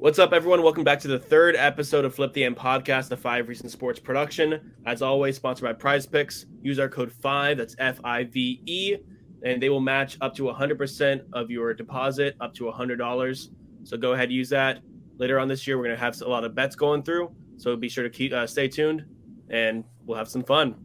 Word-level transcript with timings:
What's 0.00 0.20
up, 0.20 0.32
everyone? 0.32 0.62
Welcome 0.62 0.84
back 0.84 1.00
to 1.00 1.08
the 1.08 1.18
third 1.18 1.56
episode 1.56 2.04
of 2.04 2.14
Flip 2.14 2.32
the 2.32 2.44
M 2.44 2.54
podcast, 2.54 3.08
the 3.08 3.16
Five 3.16 3.48
Reasons 3.48 3.72
Sports 3.72 3.98
production. 3.98 4.72
As 4.86 5.02
always, 5.02 5.34
sponsored 5.34 5.64
by 5.64 5.72
PrizePicks. 5.72 6.44
Use 6.62 6.78
our 6.78 6.88
code 6.88 7.10
FIVE, 7.10 7.58
that's 7.58 7.74
F 7.80 7.98
I 8.04 8.22
V 8.22 8.62
E, 8.64 8.96
and 9.42 9.60
they 9.60 9.68
will 9.68 9.80
match 9.80 10.16
up 10.20 10.36
to 10.36 10.44
100% 10.44 11.22
of 11.32 11.50
your 11.50 11.74
deposit, 11.74 12.36
up 12.40 12.54
to 12.54 12.66
$100. 12.66 13.48
So 13.82 13.96
go 13.96 14.12
ahead, 14.12 14.30
use 14.30 14.48
that. 14.50 14.82
Later 15.16 15.40
on 15.40 15.48
this 15.48 15.66
year, 15.66 15.76
we're 15.76 15.86
going 15.86 15.96
to 15.96 16.00
have 16.00 16.20
a 16.22 16.28
lot 16.28 16.44
of 16.44 16.54
bets 16.54 16.76
going 16.76 17.02
through. 17.02 17.34
So 17.56 17.74
be 17.74 17.88
sure 17.88 18.04
to 18.04 18.10
keep 18.10 18.32
uh, 18.32 18.46
stay 18.46 18.68
tuned 18.68 19.04
and 19.50 19.82
we'll 20.06 20.16
have 20.16 20.28
some 20.28 20.44
fun. 20.44 20.76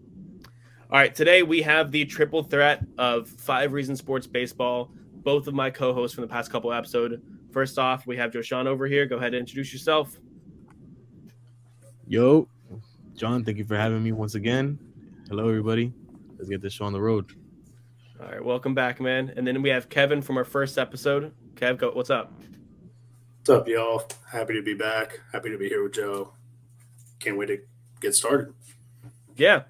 All 0.89 0.98
right, 0.98 1.14
today 1.14 1.43
we 1.43 1.61
have 1.61 1.91
the 1.91 2.05
triple 2.05 2.41
threat 2.41 2.84
of 2.98 3.30
Five 3.30 3.73
Reasons 3.73 4.00
Sports 4.00 4.25
Baseball. 4.25 4.91
Both 5.18 5.45
of 5.45 5.54
my 5.54 5.70
co 5.70 5.93
hosts 5.93 6.16
from 6.16 6.23
the 6.23 6.27
past 6.30 6.50
couple 6.52 6.73
episodes 6.73 7.21
First 7.54 7.77
off, 7.77 8.07
we 8.07 8.17
have 8.17 8.31
Josean 8.31 8.65
over 8.65 8.88
here. 8.88 9.05
Go 9.05 9.17
ahead 9.17 9.35
and 9.35 9.41
introduce 9.41 9.71
yourself. 9.71 10.17
Yo, 12.07 12.49
John, 13.16 13.45
thank 13.45 13.59
you 13.59 13.63
for 13.63 13.77
having 13.77 14.03
me 14.03 14.11
once 14.11 14.34
again. 14.34 14.80
Hello, 15.30 15.48
everybody. 15.49 15.94
Let's 16.35 16.49
get 16.49 16.63
this 16.63 16.73
show 16.73 16.85
on 16.85 16.94
the 16.94 17.02
road. 17.02 17.31
All 18.20 18.27
right, 18.27 18.44
welcome 18.44 18.73
back, 18.73 18.99
man. 18.99 19.31
And 19.38 19.45
then 19.45 19.61
we 19.61 19.70
have 19.70 19.88
Kevin 19.88 20.23
from 20.23 20.38
our 20.38 20.44
first 20.44 20.80
episode. 20.80 21.31
Kev, 21.53 21.77
go, 21.77 21.91
what's 21.91 22.09
up? 22.09 22.34
What's 23.41 23.52
up, 23.52 23.67
y'all? 23.67 24.03
Happy 24.31 24.55
to 24.55 24.63
be 24.63 24.73
back. 24.73 25.20
Happy 25.31 25.52
to 25.52 25.58
be 25.59 25.70
here 25.70 25.83
with 25.83 25.94
Joe. 25.94 26.33
Can't 27.20 27.38
wait 27.38 27.47
to 27.47 27.59
get 28.02 28.16
started. 28.16 28.52
Yeah. 29.35 29.63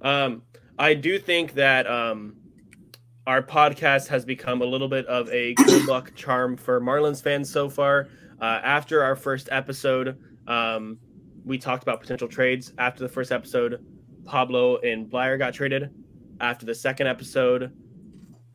Um, 0.00 0.42
I 0.78 0.94
do 0.94 1.18
think 1.18 1.54
that 1.54 1.88
um, 1.88 2.36
our 3.26 3.42
podcast 3.42 4.08
has 4.08 4.24
become 4.24 4.60
a 4.60 4.64
little 4.64 4.88
bit 4.88 5.06
of 5.06 5.30
a 5.30 5.54
good 5.54 5.86
luck 5.86 6.14
charm 6.14 6.56
for 6.56 6.80
Marlins 6.80 7.22
fans 7.22 7.50
so 7.50 7.68
far. 7.68 8.08
Uh, 8.40 8.60
after 8.62 9.02
our 9.02 9.16
first 9.16 9.48
episode, 9.50 10.18
um, 10.46 10.98
we 11.44 11.56
talked 11.56 11.82
about 11.82 12.00
potential 12.00 12.28
trades. 12.28 12.72
After 12.78 13.02
the 13.02 13.08
first 13.08 13.32
episode, 13.32 13.84
Pablo 14.24 14.78
and 14.78 15.10
Bleier 15.10 15.38
got 15.38 15.54
traded. 15.54 15.90
After 16.40 16.66
the 16.66 16.74
second 16.74 17.06
episode, 17.06 17.72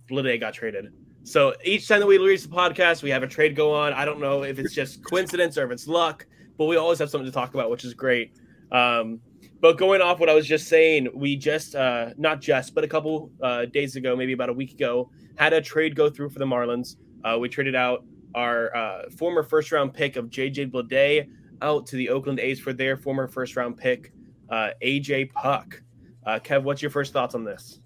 Bleday 0.09 0.39
got 0.39 0.53
traded. 0.53 0.93
So 1.23 1.53
each 1.63 1.87
time 1.87 1.99
that 1.99 2.07
we 2.07 2.17
release 2.17 2.45
the 2.45 2.55
podcast, 2.55 3.01
we 3.01 3.09
have 3.09 3.23
a 3.23 3.27
trade 3.27 3.55
go 3.55 3.73
on. 3.73 3.93
I 3.93 4.05
don't 4.05 4.19
know 4.19 4.43
if 4.43 4.59
it's 4.59 4.73
just 4.73 5.03
coincidence 5.03 5.57
or 5.57 5.65
if 5.65 5.71
it's 5.71 5.87
luck, 5.87 6.25
but 6.57 6.65
we 6.65 6.77
always 6.77 6.99
have 6.99 7.09
something 7.09 7.25
to 7.25 7.31
talk 7.31 7.53
about, 7.53 7.69
which 7.69 7.83
is 7.83 7.93
great. 7.93 8.33
Um, 8.71 9.19
but 9.61 9.77
going 9.77 10.01
off 10.01 10.19
what 10.19 10.29
I 10.29 10.33
was 10.33 10.47
just 10.47 10.67
saying, 10.67 11.09
we 11.13 11.35
just 11.35 11.75
uh, 11.75 12.11
not 12.17 12.41
just, 12.41 12.73
but 12.73 12.83
a 12.83 12.87
couple 12.87 13.31
uh, 13.41 13.65
days 13.65 13.95
ago, 13.95 14.15
maybe 14.15 14.33
about 14.33 14.49
a 14.49 14.53
week 14.53 14.71
ago, 14.71 15.09
had 15.35 15.53
a 15.53 15.61
trade 15.61 15.95
go 15.95 16.09
through 16.09 16.29
for 16.29 16.39
the 16.39 16.45
Marlins. 16.45 16.95
Uh, 17.23 17.37
we 17.39 17.49
traded 17.49 17.75
out 17.75 18.05
our 18.35 18.75
uh, 18.75 19.09
former 19.17 19.43
first 19.43 19.71
round 19.71 19.93
pick 19.93 20.15
of 20.15 20.25
JJ 20.25 20.71
Bleday 20.71 21.29
out 21.61 21.85
to 21.87 21.95
the 21.95 22.09
Oakland 22.09 22.39
A's 22.39 22.59
for 22.59 22.73
their 22.73 22.95
former 22.95 23.27
first 23.27 23.55
round 23.55 23.77
pick, 23.77 24.13
uh, 24.49 24.69
AJ 24.81 25.33
Puk. 25.33 25.81
Uh, 26.25 26.39
Kev, 26.39 26.63
what's 26.63 26.81
your 26.81 26.91
first 26.91 27.11
thoughts 27.11 27.35
on 27.35 27.43
this? 27.43 27.79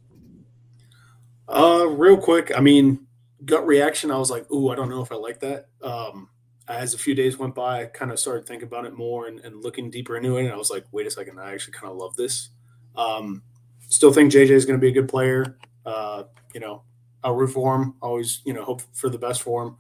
Uh, 1.48 1.86
real 1.90 2.18
quick, 2.18 2.52
I 2.56 2.62
mean, 2.62 3.08
gut 3.46 3.66
reaction, 3.66 4.12
I 4.12 4.18
was 4.18 4.30
like, 4.30 4.50
"Ooh, 4.52 4.70
I 4.70 4.76
don't 4.76 4.90
know 4.90 5.02
if 5.02 5.12
I 5.12 5.16
like 5.16 5.40
that." 5.42 5.68
Um, 5.82 6.30
as 6.67 6.94
a 6.94 6.97
few 6.97 7.14
days 7.16 7.38
went 7.38 7.56
by, 7.56 7.81
I 7.81 7.86
kind 7.86 8.11
of 8.11 8.19
started 8.19 8.45
thinking 8.45 8.67
about 8.67 8.86
it 8.86 8.94
more 8.94 9.28
and, 9.28 9.39
and, 9.42 9.64
looking 9.64 9.89
deeper 9.89 10.16
into 10.16 10.38
it. 10.38 10.45
And 10.45 10.53
I 10.53 10.58
was 10.58 10.69
like, 10.69 10.86
wait 10.92 11.08
a 11.08 11.11
second, 11.11 11.39
I 11.39 11.53
actually 11.53 11.73
kind 11.73 11.92
of 11.92 11.97
love 11.97 12.16
this. 12.16 12.50
Um, 12.95 13.44
still 13.89 14.14
think 14.14 14.31
JJ 14.31 14.50
is 14.52 14.66
going 14.66 14.80
to 14.80 14.81
be 14.81 14.89
a 14.89 14.94
good 14.94 15.09
player. 15.09 15.58
Uh, 15.86 16.23
you 16.53 16.61
know, 16.61 16.84
I'll 17.23 17.36
root 17.36 17.52
for 17.52 17.75
him. 17.75 17.95
Always, 18.02 18.41
you 18.45 18.53
know, 18.53 18.64
hope 18.64 18.81
for 18.94 19.09
the 19.09 19.17
best 19.17 19.41
for 19.41 19.64
him. 19.64 19.78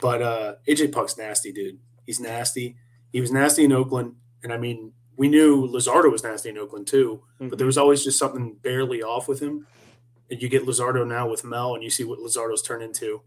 But 0.00 0.22
uh, 0.22 0.54
AJ 0.66 0.92
Puk's 0.92 1.18
nasty, 1.18 1.52
dude. 1.52 1.78
He's 2.06 2.20
nasty. 2.20 2.76
He 3.12 3.20
was 3.20 3.30
nasty 3.30 3.64
in 3.64 3.72
Oakland. 3.72 4.14
And 4.42 4.52
I 4.52 4.56
mean, 4.56 4.92
we 5.16 5.28
knew 5.28 5.68
Luzardo 5.68 6.10
was 6.10 6.24
nasty 6.24 6.48
in 6.48 6.58
Oakland 6.58 6.86
too, 6.86 7.22
mm-hmm. 7.34 7.48
but 7.48 7.58
there 7.58 7.66
was 7.66 7.78
always 7.78 8.02
just 8.02 8.18
something 8.18 8.56
barely 8.62 9.02
off 9.02 9.28
with 9.28 9.40
him. 9.40 9.66
And 10.30 10.40
you 10.40 10.48
get 10.48 10.64
Luzardo 10.64 11.06
now 11.06 11.28
with 11.28 11.44
Mel, 11.44 11.74
and 11.74 11.84
you 11.84 11.90
see 11.90 12.04
what 12.04 12.18
Luzardo's 12.18 12.62
turned 12.62 12.82
into. 12.82 13.20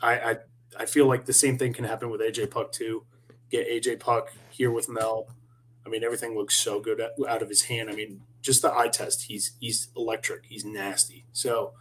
I, 0.00 0.12
I 0.12 0.36
I 0.76 0.86
feel 0.86 1.06
like 1.06 1.24
the 1.24 1.32
same 1.32 1.58
thing 1.58 1.72
can 1.72 1.84
happen 1.84 2.10
with 2.10 2.20
AJ 2.20 2.50
Puk 2.50 2.72
too. 2.72 3.04
Get 3.50 3.68
AJ 3.68 4.00
Puk 4.00 4.32
here 4.50 4.70
with 4.70 4.88
Mel. 4.88 5.28
I 5.86 5.88
mean, 5.88 6.04
everything 6.04 6.36
looks 6.36 6.54
so 6.54 6.80
good 6.80 7.00
out 7.28 7.42
of 7.42 7.48
his 7.48 7.62
hand. 7.62 7.88
I 7.88 7.94
mean, 7.94 8.20
just 8.42 8.62
the 8.62 8.74
eye 8.74 8.88
test, 8.88 9.22
he's 9.22 9.52
he's 9.60 9.88
electric. 9.96 10.46
He's 10.46 10.64
nasty. 10.64 11.24
So 11.32 11.72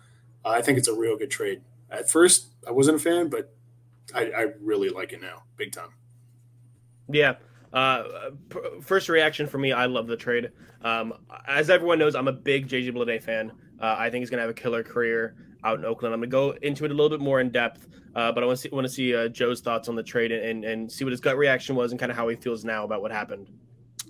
uh, 0.46 0.50
I 0.50 0.62
think 0.62 0.78
it's 0.78 0.88
a 0.88 0.96
real 0.96 1.18
good 1.18 1.32
trade. 1.32 1.62
At 1.90 2.10
first, 2.10 2.48
I 2.68 2.72
wasn't 2.72 2.98
a 2.98 3.00
fan, 3.00 3.30
but 3.30 3.54
I, 4.14 4.32
I 4.32 4.46
really 4.62 4.90
like 4.90 5.14
it 5.14 5.22
now, 5.22 5.44
big 5.56 5.72
time. 5.72 5.90
Yeah. 7.10 7.36
Uh, 7.74 8.04
first 8.82 9.10
reaction 9.10 9.48
for 9.48 9.58
me, 9.58 9.72
I 9.72 9.86
love 9.86 10.08
the 10.08 10.18
trade. 10.18 10.52
Um, 10.82 11.14
as 11.48 11.70
everyone 11.70 12.00
knows, 12.00 12.16
I'm 12.16 12.28
a 12.28 12.34
big 12.34 12.68
JJ 12.68 12.94
Bleday 12.94 13.22
fan. 13.22 13.52
Uh, 13.80 13.96
I 13.98 14.10
think 14.10 14.22
he's 14.22 14.30
going 14.30 14.38
to 14.38 14.42
have 14.42 14.50
a 14.50 14.54
killer 14.54 14.84
career 14.84 15.36
out 15.68 15.80
in 15.80 15.86
Oakland. 15.86 16.14
I'm 16.14 16.22
going 16.22 16.30
to 16.30 16.32
go 16.32 16.68
into 16.68 16.86
it 16.86 16.92
a 16.92 16.94
little 16.94 17.10
bit 17.10 17.20
more 17.20 17.42
in 17.42 17.50
depth, 17.52 17.88
uh, 18.16 18.32
but 18.32 18.44
I 18.44 18.46
want 18.46 18.58
to 18.58 18.62
see, 18.62 18.70
want 18.70 18.88
to 18.88 18.94
see 18.94 19.16
uh, 19.16 19.28
Joe's 19.28 19.62
thoughts 19.62 19.90
on 19.90 19.96
the 19.96 20.04
trade 20.04 20.32
and, 20.32 20.64
and 20.64 20.92
see 20.92 21.04
what 21.04 21.12
his 21.12 21.20
gut 21.20 21.38
reaction 21.38 21.76
was 21.76 21.92
and 21.92 22.00
kind 22.00 22.12
of 22.12 22.18
how 22.18 22.28
he 22.30 22.36
feels 22.36 22.64
now 22.64 22.84
about 22.84 23.02
what 23.02 23.12
happened. 23.12 23.50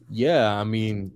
Yeah, 0.09 0.53
I 0.53 0.63
mean, 0.63 1.11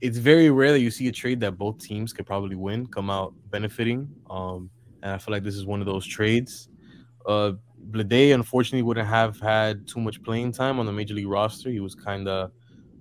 it's 0.00 0.18
very 0.18 0.50
rare 0.50 0.72
that 0.72 0.80
you 0.80 0.90
see 0.90 1.08
a 1.08 1.12
trade 1.12 1.40
that 1.40 1.58
both 1.58 1.78
teams 1.78 2.12
could 2.12 2.26
probably 2.26 2.56
win, 2.56 2.86
come 2.86 3.10
out 3.10 3.34
benefiting. 3.50 4.08
Um, 4.30 4.70
and 5.02 5.12
I 5.12 5.18
feel 5.18 5.32
like 5.32 5.42
this 5.42 5.56
is 5.56 5.66
one 5.66 5.80
of 5.80 5.86
those 5.86 6.06
trades. 6.06 6.68
Uh, 7.26 7.52
Bleday 7.90 8.34
unfortunately 8.34 8.82
wouldn't 8.82 9.08
have 9.08 9.40
had 9.40 9.88
too 9.88 10.00
much 10.00 10.22
playing 10.22 10.52
time 10.52 10.78
on 10.78 10.86
the 10.86 10.92
major 10.92 11.14
league 11.14 11.26
roster. 11.26 11.70
He 11.70 11.80
was 11.80 11.94
kind 11.94 12.28
of 12.28 12.52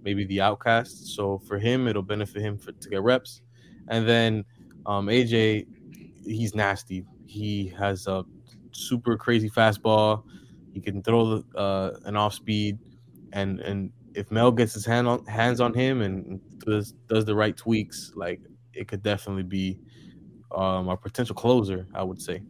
maybe 0.01 0.25
the 0.25 0.41
outcast. 0.41 1.15
So 1.15 1.39
for 1.39 1.59
him, 1.59 1.87
it'll 1.87 2.01
benefit 2.01 2.41
him 2.41 2.57
for, 2.57 2.71
to 2.71 2.89
get 2.89 3.01
reps. 3.01 3.41
And 3.89 4.07
then 4.07 4.45
um, 4.85 5.07
AJ, 5.07 5.67
he's 6.27 6.55
nasty. 6.55 7.05
He 7.25 7.73
has 7.77 8.07
a 8.07 8.25
super 8.71 9.17
crazy 9.17 9.49
fastball. 9.49 10.23
He 10.73 10.79
can 10.79 11.01
throw 11.01 11.43
uh, 11.55 11.91
an 12.05 12.15
off 12.15 12.33
speed, 12.33 12.77
and 13.33 13.59
and 13.61 13.91
if 14.13 14.31
Mel 14.31 14.51
gets 14.51 14.73
his 14.73 14.85
hand 14.85 15.07
on 15.07 15.25
hands 15.25 15.59
on 15.59 15.73
him 15.73 16.01
and 16.01 16.39
does 16.59 16.93
does 17.07 17.25
the 17.25 17.35
right 17.35 17.55
tweaks, 17.55 18.11
like 18.15 18.41
it 18.73 18.87
could 18.87 19.03
definitely 19.03 19.43
be 19.43 19.79
um, 20.55 20.89
a 20.89 20.97
potential 20.97 21.35
closer. 21.35 21.87
I 21.93 22.03
would 22.03 22.21
say. 22.21 22.41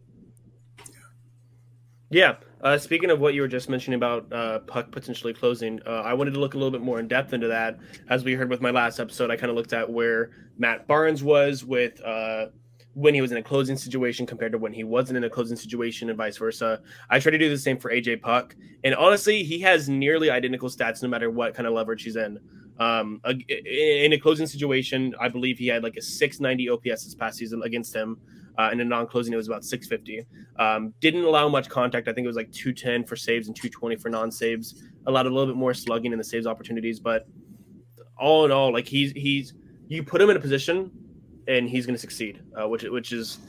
Yeah. 2.09 2.35
Uh, 2.61 2.77
speaking 2.77 3.11
of 3.11 3.19
what 3.19 3.33
you 3.33 3.41
were 3.41 3.47
just 3.47 3.69
mentioning 3.69 3.97
about 3.97 4.31
uh, 4.31 4.59
Puk 4.59 4.91
potentially 4.91 5.33
closing, 5.33 5.79
uh, 5.85 6.01
I 6.01 6.13
wanted 6.13 6.33
to 6.33 6.39
look 6.39 6.53
a 6.53 6.57
little 6.57 6.71
bit 6.71 6.81
more 6.81 6.99
in 6.99 7.07
depth 7.07 7.33
into 7.33 7.47
that. 7.47 7.77
As 8.09 8.23
we 8.23 8.33
heard 8.33 8.49
with 8.49 8.61
my 8.61 8.71
last 8.71 8.99
episode, 8.99 9.29
I 9.29 9.35
kind 9.35 9.49
of 9.49 9.55
looked 9.55 9.73
at 9.73 9.89
where 9.89 10.31
Matt 10.57 10.88
Barnes 10.88 11.23
was 11.23 11.63
with 11.65 12.01
uh, 12.03 12.47
when 12.97 13.13
he 13.13 13.21
was 13.21 13.31
in 13.31 13.37
a 13.37 13.43
closing 13.43 13.77
situation 13.77 14.25
compared 14.25 14.51
to 14.51 14.57
when 14.57 14.73
he 14.73 14.83
wasn't 14.83 15.15
in 15.15 15.23
a 15.23 15.29
closing 15.29 15.55
situation 15.55 16.09
and 16.09 16.17
vice 16.17 16.35
versa. 16.35 16.81
I 17.11 17.19
try 17.19 17.31
to 17.31 17.37
do 17.37 17.47
the 17.47 17.57
same 17.57 17.77
for 17.77 17.91
AJ 17.91 18.23
Puk. 18.23 18.55
And 18.83 18.95
honestly, 18.95 19.43
he 19.43 19.59
has 19.59 19.87
nearly 19.87 20.31
identical 20.31 20.67
stats 20.67 21.03
no 21.03 21.07
matter 21.07 21.29
what 21.29 21.53
kind 21.53 21.67
of 21.67 21.73
leverage 21.73 22.01
he's 22.01 22.15
in. 22.15 22.39
Um, 22.79 23.21
in 23.27 24.13
a 24.13 24.17
closing 24.17 24.47
situation, 24.47 25.13
I 25.21 25.29
believe 25.29 25.59
he 25.59 25.67
had 25.67 25.83
like 25.83 25.95
a 25.95 26.01
690 26.01 26.69
OPS 26.71 27.03
this 27.03 27.13
past 27.13 27.37
season 27.37 27.61
against 27.63 27.95
him. 27.95 28.17
Uh, 28.57 28.71
in 28.71 28.79
a 28.79 28.85
non-closing, 28.85 29.31
it 29.31 29.37
was 29.37 29.47
about 29.47 29.63
650. 29.63 30.25
Um, 30.57 30.91
didn't 30.99 31.23
allow 31.23 31.47
much 31.49 31.69
contact. 31.69 32.07
I 32.07 32.13
think 32.13 32.25
it 32.25 32.29
was 32.29 32.35
like 32.35 32.51
210 32.51 33.05
for 33.05 33.15
saves 33.15 33.45
and 33.45 33.55
220 33.55 33.97
for 33.97 34.09
non-saves. 34.09 34.81
Allowed 35.05 35.27
a 35.27 35.29
little 35.29 35.45
bit 35.45 35.55
more 35.55 35.75
slugging 35.75 36.13
in 36.13 36.17
the 36.17 36.23
saves 36.23 36.47
opportunities, 36.47 36.99
but 36.99 37.27
all 38.17 38.43
in 38.45 38.51
all, 38.51 38.73
like 38.73 38.87
he's 38.87 39.11
he's 39.11 39.53
you 39.87 40.01
put 40.01 40.19
him 40.19 40.31
in 40.31 40.37
a 40.37 40.39
position 40.39 40.89
and 41.47 41.69
he's 41.69 41.85
going 41.85 41.95
to 41.95 41.99
succeed, 41.99 42.41
uh, 42.59 42.67
which 42.67 42.83
which 42.83 43.11
is 43.11 43.39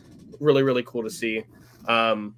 really 0.41 0.62
really 0.62 0.82
cool 0.84 1.03
to 1.03 1.10
see. 1.10 1.42
Um, 1.86 2.34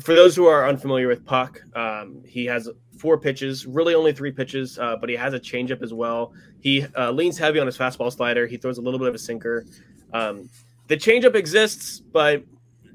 for 0.00 0.14
those 0.14 0.36
who 0.36 0.46
are 0.46 0.68
unfamiliar 0.68 1.08
with 1.08 1.24
Puk, 1.24 1.62
um, 1.74 2.22
he 2.24 2.44
has 2.46 2.68
four 2.98 3.18
pitches, 3.18 3.66
really 3.66 3.94
only 3.94 4.12
three 4.12 4.30
pitches, 4.30 4.78
uh, 4.78 4.96
but 4.96 5.08
he 5.08 5.16
has 5.16 5.34
a 5.34 5.40
changeup 5.40 5.82
as 5.82 5.92
well. 5.92 6.32
He 6.60 6.86
uh, 6.96 7.10
leans 7.10 7.36
heavy 7.38 7.58
on 7.58 7.66
his 7.66 7.76
fastball 7.76 8.12
slider. 8.12 8.46
He 8.46 8.56
throws 8.56 8.78
a 8.78 8.80
little 8.80 8.98
bit 8.98 9.08
of 9.08 9.14
a 9.14 9.18
sinker. 9.18 9.66
Um, 10.12 10.48
the 10.86 10.96
changeup 10.96 11.34
exists, 11.34 12.00
but 12.00 12.44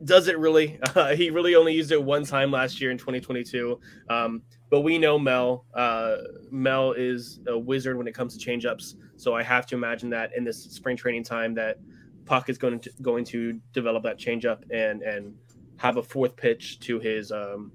does 0.05 0.27
it 0.27 0.37
really? 0.37 0.79
Uh, 0.95 1.15
he 1.15 1.29
really 1.29 1.55
only 1.55 1.73
used 1.73 1.91
it 1.91 2.01
one 2.01 2.25
time 2.25 2.51
last 2.51 2.81
year 2.81 2.91
in 2.91 2.97
2022. 2.97 3.79
Um, 4.09 4.41
but 4.69 4.81
we 4.81 4.97
know 4.97 5.17
Mel. 5.17 5.65
Uh, 5.73 6.17
Mel 6.51 6.93
is 6.93 7.39
a 7.47 7.57
wizard 7.57 7.97
when 7.97 8.07
it 8.07 8.13
comes 8.13 8.37
to 8.37 8.49
changeups. 8.49 8.95
So 9.17 9.33
I 9.35 9.43
have 9.43 9.65
to 9.67 9.75
imagine 9.75 10.09
that 10.11 10.31
in 10.35 10.43
this 10.43 10.63
spring 10.63 10.95
training 10.95 11.23
time, 11.23 11.53
that 11.55 11.79
Puk 12.25 12.49
is 12.49 12.57
going 12.57 12.79
to 12.79 12.91
going 13.01 13.25
to 13.25 13.59
develop 13.73 14.03
that 14.03 14.19
changeup 14.19 14.63
and 14.71 15.01
and 15.01 15.33
have 15.77 15.97
a 15.97 16.03
fourth 16.03 16.35
pitch 16.35 16.79
to 16.81 16.99
his 16.99 17.31
um 17.31 17.71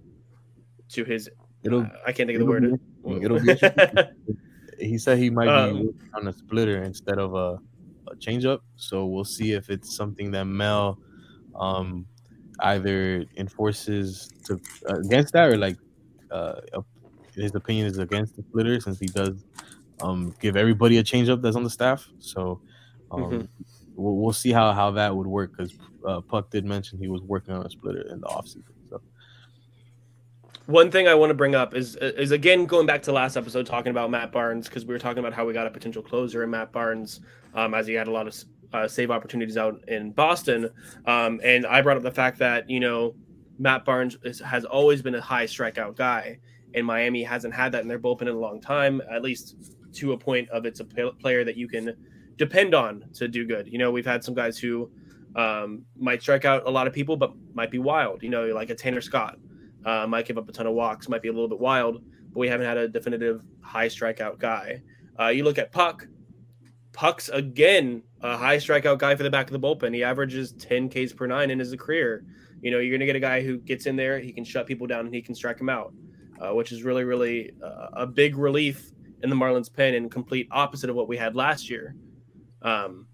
to 0.90 1.04
his. 1.04 1.28
It'll, 1.64 1.82
uh, 1.82 1.88
I 2.06 2.12
can't 2.12 2.28
think 2.28 2.38
of 2.38 2.40
the 2.40 2.46
word. 2.46 2.80
Be, 3.04 3.24
it'll 3.24 3.40
be. 3.40 3.56
he 4.78 4.98
said 4.98 5.18
he 5.18 5.30
might 5.30 5.48
um, 5.48 5.82
be 5.82 5.94
on 6.14 6.28
a 6.28 6.32
splitter 6.32 6.82
instead 6.82 7.18
of 7.18 7.34
a, 7.34 7.58
a 8.08 8.16
changeup. 8.16 8.60
So 8.76 9.06
we'll 9.06 9.24
see 9.24 9.52
if 9.52 9.70
it's 9.70 9.96
something 9.96 10.30
that 10.32 10.44
Mel 10.44 10.98
um 11.56 12.06
either 12.60 13.24
enforces 13.36 14.30
to 14.44 14.60
uh, 14.88 14.94
against 15.00 15.32
that 15.32 15.48
or 15.48 15.56
like 15.56 15.76
uh, 16.34 16.82
his 17.34 17.54
opinion 17.54 17.86
is 17.86 17.98
against 17.98 18.36
the 18.36 18.42
splitter 18.42 18.80
since 18.80 18.98
he 18.98 19.06
does 19.06 19.44
um, 20.00 20.34
give 20.40 20.56
everybody 20.56 20.98
a 20.98 21.02
change 21.02 21.28
up 21.28 21.42
that's 21.42 21.56
on 21.56 21.64
the 21.64 21.70
staff. 21.70 22.08
So 22.18 22.60
um, 23.10 23.22
mm-hmm. 23.22 23.46
we'll, 23.94 24.16
we'll 24.16 24.32
see 24.32 24.52
how, 24.52 24.72
how 24.72 24.90
that 24.92 25.14
would 25.14 25.26
work 25.26 25.52
because 25.56 25.74
uh, 26.06 26.20
Puk 26.20 26.50
did 26.50 26.64
mention 26.64 26.98
he 26.98 27.08
was 27.08 27.22
working 27.22 27.54
on 27.54 27.64
a 27.64 27.70
splitter 27.70 28.02
in 28.10 28.20
the 28.20 28.26
offseason. 28.26 28.64
So. 28.90 29.00
One 30.66 30.90
thing 30.90 31.08
I 31.08 31.14
want 31.14 31.30
to 31.30 31.34
bring 31.34 31.54
up 31.54 31.74
is 31.74 31.96
is 31.96 32.30
again 32.30 32.64
going 32.64 32.86
back 32.86 33.02
to 33.02 33.12
last 33.12 33.36
episode 33.36 33.66
talking 33.66 33.90
about 33.90 34.10
Matt 34.10 34.32
Barnes 34.32 34.68
because 34.68 34.86
we 34.86 34.94
were 34.94 34.98
talking 34.98 35.18
about 35.18 35.34
how 35.34 35.44
we 35.44 35.52
got 35.52 35.66
a 35.66 35.70
potential 35.70 36.02
closer 36.02 36.42
in 36.42 36.50
Matt 36.50 36.72
Barnes 36.72 37.20
um, 37.54 37.74
as 37.74 37.86
he 37.86 37.94
had 37.94 38.08
a 38.08 38.10
lot 38.10 38.26
of 38.26 38.34
uh, 38.72 38.88
save 38.88 39.10
opportunities 39.10 39.56
out 39.56 39.78
in 39.88 40.10
Boston, 40.10 40.70
um, 41.06 41.40
and 41.44 41.66
I 41.66 41.82
brought 41.82 41.98
up 41.98 42.02
the 42.02 42.10
fact 42.10 42.38
that 42.38 42.68
you 42.68 42.80
know 42.80 43.14
Matt 43.58 43.84
Barnes 43.84 44.16
is, 44.24 44.40
has 44.40 44.64
always 44.64 45.02
been 45.02 45.14
a 45.14 45.20
high 45.20 45.46
strikeout 45.46 45.96
guy, 45.96 46.38
and 46.74 46.86
Miami 46.86 47.22
hasn't 47.22 47.54
had 47.54 47.72
that 47.72 47.82
in 47.82 47.88
their 47.88 47.98
bullpen 47.98 48.22
in 48.22 48.28
a 48.28 48.38
long 48.38 48.60
time, 48.60 49.00
at 49.10 49.22
least 49.22 49.56
to 49.94 50.12
a 50.12 50.18
point 50.18 50.48
of 50.50 50.66
it's 50.66 50.80
a 50.80 50.84
player 50.84 51.44
that 51.44 51.56
you 51.56 51.68
can 51.68 51.94
depend 52.36 52.74
on 52.74 53.04
to 53.14 53.28
do 53.28 53.46
good. 53.46 53.68
You 53.68 53.78
know, 53.78 53.90
we've 53.90 54.06
had 54.06 54.24
some 54.24 54.34
guys 54.34 54.58
who 54.58 54.90
um, 55.36 55.84
might 55.96 56.20
strike 56.22 56.44
out 56.44 56.66
a 56.66 56.70
lot 56.70 56.86
of 56.86 56.92
people, 56.92 57.16
but 57.16 57.32
might 57.54 57.70
be 57.70 57.78
wild. 57.78 58.22
You 58.22 58.30
know, 58.30 58.46
like 58.46 58.70
a 58.70 58.74
Tanner 58.74 59.00
Scott, 59.00 59.38
uh, 59.84 60.06
might 60.06 60.26
give 60.26 60.38
up 60.38 60.48
a 60.48 60.52
ton 60.52 60.66
of 60.66 60.74
walks, 60.74 61.08
might 61.08 61.22
be 61.22 61.28
a 61.28 61.32
little 61.32 61.48
bit 61.48 61.60
wild, 61.60 62.02
but 62.32 62.40
we 62.40 62.48
haven't 62.48 62.66
had 62.66 62.76
a 62.76 62.88
definitive 62.88 63.42
high 63.60 63.88
strikeout 63.88 64.38
guy. 64.38 64.82
Uh, 65.18 65.28
you 65.28 65.44
look 65.44 65.58
at 65.58 65.72
Puk. 65.72 66.06
Puk's 66.92 67.28
again 67.28 68.02
a 68.20 68.36
high 68.36 68.56
strikeout 68.56 68.98
guy 68.98 69.16
for 69.16 69.24
the 69.24 69.30
back 69.30 69.50
of 69.50 69.60
the 69.60 69.66
bullpen. 69.66 69.94
He 69.94 70.04
averages 70.04 70.52
10 70.52 70.88
Ks 70.88 71.12
per 71.12 71.26
nine 71.26 71.50
in 71.50 71.58
his 71.58 71.74
career. 71.74 72.24
You 72.64 72.70
know, 72.70 72.78
you're 72.78 72.92
going 72.92 73.00
to 73.00 73.06
get 73.06 73.14
a 73.14 73.20
guy 73.20 73.42
who 73.42 73.58
gets 73.58 73.84
in 73.84 73.94
there, 73.94 74.18
he 74.18 74.32
can 74.32 74.42
shut 74.42 74.66
people 74.66 74.86
down, 74.86 75.04
and 75.04 75.14
he 75.14 75.20
can 75.20 75.34
strike 75.34 75.58
them 75.58 75.68
out, 75.68 75.92
uh, 76.40 76.54
which 76.54 76.72
is 76.72 76.82
really, 76.82 77.04
really 77.04 77.52
uh, 77.62 77.88
a 77.92 78.06
big 78.06 78.38
relief 78.38 78.90
in 79.22 79.28
the 79.28 79.36
Marlins 79.36 79.70
pen 79.70 79.92
and 79.92 80.10
complete 80.10 80.48
opposite 80.50 80.88
of 80.88 80.96
what 80.96 81.06
we 81.06 81.18
had 81.18 81.36
last 81.36 81.68
year. 81.68 81.94
Um, 82.62 83.06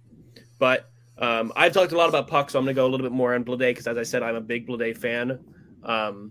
but 0.61 0.89
um, 1.19 1.53
I've 1.57 1.73
talked 1.73 1.91
a 1.91 1.97
lot 1.97 2.09
about 2.09 2.29
Puk, 2.29 2.49
so 2.49 2.61
I'm 2.61 2.65
going 2.65 2.77
to 2.77 2.79
go 2.81 2.87
a 2.87 2.91
little 2.91 3.05
bit 3.05 3.13
more 3.13 3.35
on 3.35 3.45
Bleday 3.45 3.71
because, 3.71 3.89
as 3.89 3.99
I 3.99 4.05
said, 4.05 4.23
I'm 4.23 4.37
a 4.37 4.41
big 4.41 4.69
Bleday 4.69 4.97
fan. 4.97 5.41
Um, 5.83 6.31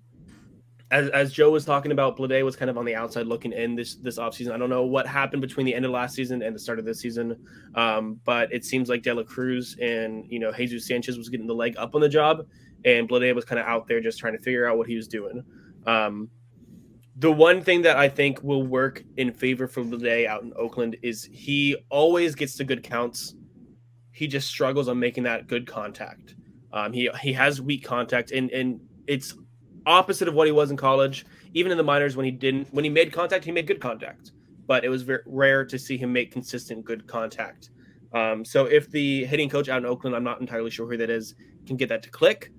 as, 0.91 1.09
as 1.09 1.33
Joe 1.33 1.51
was 1.51 1.65
talking 1.65 1.91
about, 1.91 2.17
Bleday 2.17 2.43
was 2.43 2.55
kind 2.55 2.69
of 2.69 2.77
on 2.77 2.85
the 2.85 2.95
outside 2.95 3.27
looking 3.27 3.51
in 3.51 3.75
this 3.75 3.95
this 3.95 4.17
offseason. 4.17 4.51
I 4.51 4.57
don't 4.57 4.69
know 4.69 4.85
what 4.85 5.05
happened 5.05 5.41
between 5.41 5.65
the 5.65 5.75
end 5.75 5.83
of 5.83 5.91
last 5.91 6.15
season 6.15 6.41
and 6.41 6.55
the 6.55 6.59
start 6.59 6.79
of 6.79 6.85
this 6.85 7.01
season, 7.01 7.35
um, 7.75 8.19
but 8.23 8.51
it 8.53 8.63
seems 8.63 8.89
like 8.89 9.03
De 9.03 9.13
La 9.13 9.23
Cruz 9.23 9.75
and 9.81 10.25
you 10.29 10.39
know 10.39 10.51
Jesus 10.51 10.87
Sanchez 10.87 11.17
was 11.17 11.29
getting 11.29 11.47
the 11.47 11.53
leg 11.53 11.75
up 11.77 11.93
on 11.93 12.01
the 12.01 12.09
job, 12.09 12.45
and 12.85 13.07
Blade 13.07 13.33
was 13.33 13.45
kind 13.45 13.59
of 13.59 13.65
out 13.65 13.87
there 13.87 13.99
just 13.99 14.19
trying 14.19 14.33
to 14.33 14.39
figure 14.39 14.67
out 14.67 14.77
what 14.77 14.87
he 14.87 14.95
was 14.95 15.07
doing. 15.07 15.43
Um, 15.85 16.29
the 17.17 17.31
one 17.31 17.61
thing 17.61 17.81
that 17.81 17.97
I 17.97 18.07
think 18.07 18.41
will 18.43 18.63
work 18.63 19.03
in 19.17 19.33
favor 19.33 19.67
for 19.67 19.83
Blade 19.83 20.27
out 20.27 20.43
in 20.43 20.53
Oakland 20.55 20.95
is 21.01 21.27
he 21.31 21.75
always 21.89 22.33
gets 22.35 22.55
the 22.55 22.63
good 22.63 22.81
counts. 22.81 23.35
He 24.11 24.27
just 24.27 24.47
struggles 24.47 24.87
on 24.87 24.99
making 24.99 25.23
that 25.23 25.47
good 25.47 25.67
contact. 25.67 26.35
Um, 26.71 26.93
he 26.93 27.09
he 27.21 27.33
has 27.33 27.61
weak 27.61 27.83
contact, 27.83 28.31
and 28.31 28.49
and 28.51 28.79
it's 29.07 29.35
opposite 29.85 30.27
of 30.27 30.33
what 30.33 30.47
he 30.47 30.51
was 30.51 30.71
in 30.71 30.77
college. 30.77 31.25
Even 31.53 31.71
in 31.71 31.77
the 31.77 31.83
minors, 31.83 32.15
when 32.15 32.25
he 32.25 32.31
didn't, 32.31 32.67
when 32.73 32.83
he 32.83 32.89
made 32.89 33.11
contact, 33.11 33.43
he 33.43 33.51
made 33.51 33.65
good 33.65 33.81
contact, 33.81 34.31
but 34.67 34.85
it 34.85 34.89
was 34.89 35.01
very 35.01 35.23
rare 35.25 35.65
to 35.65 35.79
see 35.79 35.97
him 35.97 36.13
make 36.13 36.31
consistent 36.31 36.85
good 36.85 37.07
contact. 37.07 37.71
Um, 38.13 38.45
so 38.45 38.65
if 38.65 38.89
the 38.89 39.25
hitting 39.25 39.49
coach 39.49 39.67
out 39.67 39.79
in 39.79 39.85
Oakland, 39.85 40.15
I'm 40.15 40.23
not 40.23 40.41
entirely 40.41 40.69
sure 40.69 40.87
who 40.87 40.97
that 40.97 41.09
is, 41.09 41.35
can 41.65 41.75
get 41.75 41.89
that 41.89 42.03
to 42.03 42.09
click, 42.09 42.51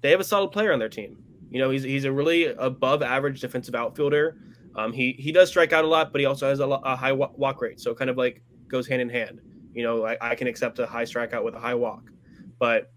they 0.00 0.10
have 0.10 0.20
a 0.20 0.24
solid 0.24 0.50
player 0.50 0.72
on 0.72 0.78
their 0.78 0.88
team. 0.88 1.22
You 1.50 1.60
know, 1.60 1.70
he's 1.70 1.82
he's 1.82 2.04
a 2.04 2.12
really 2.12 2.46
above 2.46 3.02
average 3.02 3.40
defensive 3.40 3.74
outfielder. 3.74 4.36
Um, 4.76 4.92
he 4.92 5.12
he 5.18 5.32
does 5.32 5.48
strike 5.48 5.72
out 5.72 5.84
a 5.84 5.88
lot, 5.88 6.12
but 6.12 6.20
he 6.20 6.26
also 6.26 6.48
has 6.48 6.60
a, 6.60 6.66
a 6.66 6.96
high 6.96 7.12
walk 7.12 7.60
rate, 7.60 7.80
so 7.80 7.94
kind 7.94 8.10
of 8.10 8.16
like 8.16 8.42
goes 8.68 8.86
hand 8.86 9.02
in 9.02 9.08
hand. 9.08 9.40
You 9.72 9.82
know, 9.82 10.04
I, 10.04 10.16
I 10.20 10.34
can 10.34 10.46
accept 10.46 10.78
a 10.78 10.86
high 10.86 11.04
strikeout 11.04 11.44
with 11.44 11.54
a 11.54 11.60
high 11.60 11.74
walk, 11.74 12.10
but 12.58 12.92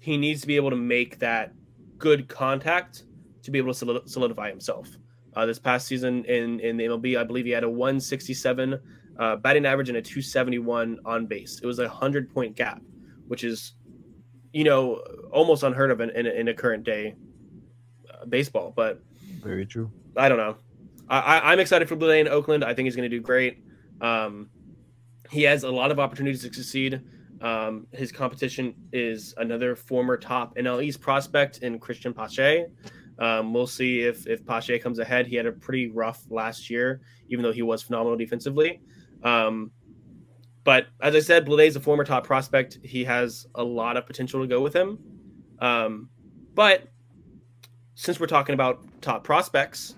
he 0.00 0.16
needs 0.16 0.40
to 0.40 0.46
be 0.46 0.56
able 0.56 0.70
to 0.70 0.76
make 0.76 1.18
that 1.20 1.52
good 1.98 2.28
contact 2.28 3.04
to 3.42 3.50
be 3.50 3.58
able 3.58 3.72
to 3.72 4.02
solidify 4.06 4.50
himself. 4.50 4.88
Uh, 5.34 5.46
this 5.46 5.58
past 5.58 5.86
season 5.86 6.24
in 6.24 6.60
in 6.60 6.76
the 6.76 6.84
MLB, 6.84 7.18
I 7.18 7.24
believe 7.24 7.44
he 7.44 7.52
had 7.52 7.64
a 7.64 7.70
167 7.70 8.78
uh, 9.18 9.36
batting 9.36 9.66
average 9.66 9.88
and 9.88 9.98
a 9.98 10.02
271 10.02 10.98
on 11.04 11.26
base. 11.26 11.60
It 11.62 11.66
was 11.66 11.78
a 11.78 11.88
hundred 11.88 12.32
point 12.32 12.56
gap, 12.56 12.82
which 13.28 13.44
is, 13.44 13.74
you 14.52 14.64
know, 14.64 14.96
almost 15.30 15.62
unheard 15.62 15.90
of 15.90 16.00
in, 16.00 16.10
in, 16.10 16.26
in 16.26 16.48
a 16.48 16.54
current 16.54 16.84
day 16.84 17.14
baseball. 18.28 18.72
But 18.74 19.02
very 19.42 19.66
true. 19.66 19.90
I 20.16 20.28
don't 20.28 20.38
know. 20.38 20.56
I, 21.08 21.52
am 21.52 21.60
excited 21.60 21.88
for 21.88 21.96
Bleday 21.96 22.20
in 22.20 22.28
Oakland. 22.28 22.64
I 22.64 22.72
think 22.72 22.86
he's 22.86 22.96
going 22.96 23.10
to 23.10 23.14
do 23.14 23.20
great. 23.20 23.62
Um, 24.00 24.48
he 25.30 25.42
has 25.42 25.64
a 25.64 25.70
lot 25.70 25.90
of 25.90 26.00
opportunities 26.00 26.42
to 26.42 26.52
succeed. 26.52 27.02
Um, 27.42 27.86
his 27.92 28.12
competition 28.12 28.74
is 28.92 29.34
another 29.36 29.74
former 29.74 30.16
top 30.16 30.56
NL 30.56 30.82
East 30.82 31.00
prospect 31.00 31.58
in 31.58 31.78
Cristian 31.78 32.14
Pache. 32.14 32.66
Um, 33.18 33.52
we'll 33.52 33.66
see 33.66 34.00
if 34.00 34.26
if 34.26 34.46
Pache 34.46 34.78
comes 34.78 34.98
ahead. 35.00 35.26
He 35.26 35.36
had 35.36 35.46
a 35.46 35.52
pretty 35.52 35.90
rough 35.90 36.22
last 36.30 36.70
year, 36.70 37.00
even 37.28 37.42
though 37.42 37.52
he 37.52 37.62
was 37.62 37.82
phenomenal 37.82 38.16
defensively. 38.16 38.80
Um, 39.22 39.70
but 40.64 40.86
as 41.00 41.14
I 41.14 41.20
said, 41.20 41.46
Bleday 41.46 41.66
is 41.66 41.76
a 41.76 41.80
former 41.80 42.04
top 42.04 42.24
prospect. 42.24 42.78
He 42.82 43.04
has 43.04 43.46
a 43.54 43.64
lot 43.64 43.96
of 43.96 44.06
potential 44.06 44.40
to 44.40 44.46
go 44.46 44.60
with 44.60 44.74
him. 44.74 44.98
Um, 45.58 46.08
but 46.54 46.88
since 47.94 48.20
we're 48.20 48.26
talking 48.26 48.54
about 48.54 48.84
top 49.00 49.24
prospects, 49.24 49.94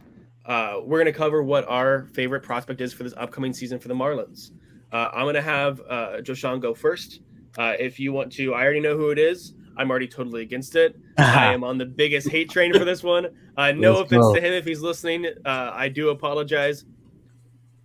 uh, 0.47 0.81
we're 0.83 0.99
going 0.99 1.13
to 1.13 1.19
cover 1.19 1.43
what 1.43 1.67
our 1.69 2.07
favorite 2.13 2.43
prospect 2.43 2.81
is 2.81 2.93
for 2.93 3.03
this 3.03 3.15
upcoming 3.17 3.53
season 3.53 3.79
for 3.79 3.89
the 3.89 3.95
Marlins. 3.95 4.51
Uh, 4.93 5.11
I'm 5.13 5.25
going 5.25 5.35
to 5.35 5.43
have 5.43 5.81
uh, 5.89 6.19
Josean 6.21 6.61
go 6.61 6.75
first. 6.75 7.21
Uh, 7.59 7.75
if 7.79 7.99
you 7.99 8.13
want 8.13 8.33
to, 8.33 8.55
I 8.55 8.63
already 8.63 8.81
know 8.81 8.97
who 8.97 9.11
it 9.11 9.19
is. 9.19 9.55
I'm 9.77 9.91
already 9.91 10.07
totally 10.07 10.43
against 10.43 10.77
it. 10.77 10.97
I 11.19 11.53
am 11.53 11.65
on 11.65 11.79
the 11.79 11.87
biggest 11.87 12.29
hate 12.29 12.51
train 12.51 12.73
for 12.73 12.85
this 12.85 13.03
one. 13.03 13.29
Uh, 13.57 13.73
no 13.73 13.99
offense 13.99 14.23
go. 14.23 14.35
to 14.35 14.41
him 14.41 14.53
if 14.53 14.65
he's 14.65 14.81
listening. 14.81 15.27
Uh, 15.45 15.71
I 15.73 15.89
do 15.89 16.11
apologize, 16.11 16.85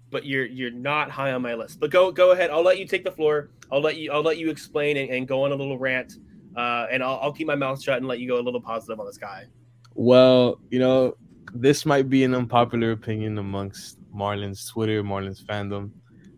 but 0.09 0.25
you're 0.25 0.45
you're 0.45 0.71
not 0.71 1.09
high 1.09 1.31
on 1.31 1.41
my 1.41 1.53
list. 1.53 1.79
But 1.79 1.91
go 1.91 2.11
go 2.11 2.31
ahead. 2.31 2.49
I'll 2.49 2.63
let 2.63 2.79
you 2.79 2.87
take 2.87 3.03
the 3.03 3.11
floor. 3.11 3.49
I'll 3.71 3.81
let 3.81 3.97
you 3.97 4.11
I'll 4.11 4.23
let 4.23 4.37
you 4.37 4.49
explain 4.49 4.97
and, 4.97 5.09
and 5.09 5.27
go 5.27 5.43
on 5.43 5.51
a 5.51 5.55
little 5.55 5.77
rant. 5.77 6.13
Uh, 6.55 6.87
and 6.91 7.03
I'll, 7.03 7.19
I'll 7.21 7.31
keep 7.31 7.47
my 7.47 7.55
mouth 7.55 7.81
shut 7.81 7.97
and 7.97 8.07
let 8.07 8.19
you 8.19 8.27
go 8.27 8.39
a 8.39 8.41
little 8.41 8.61
positive 8.61 8.99
on 8.99 9.05
this 9.05 9.17
guy. 9.17 9.45
Well, 9.93 10.59
you 10.69 10.79
know, 10.79 11.15
this 11.53 11.85
might 11.85 12.09
be 12.09 12.23
an 12.23 12.33
unpopular 12.33 12.91
opinion 12.91 13.37
amongst 13.37 13.97
Marlins 14.13 14.69
Twitter, 14.69 15.03
Marlins 15.03 15.43
fandom. 15.43 15.91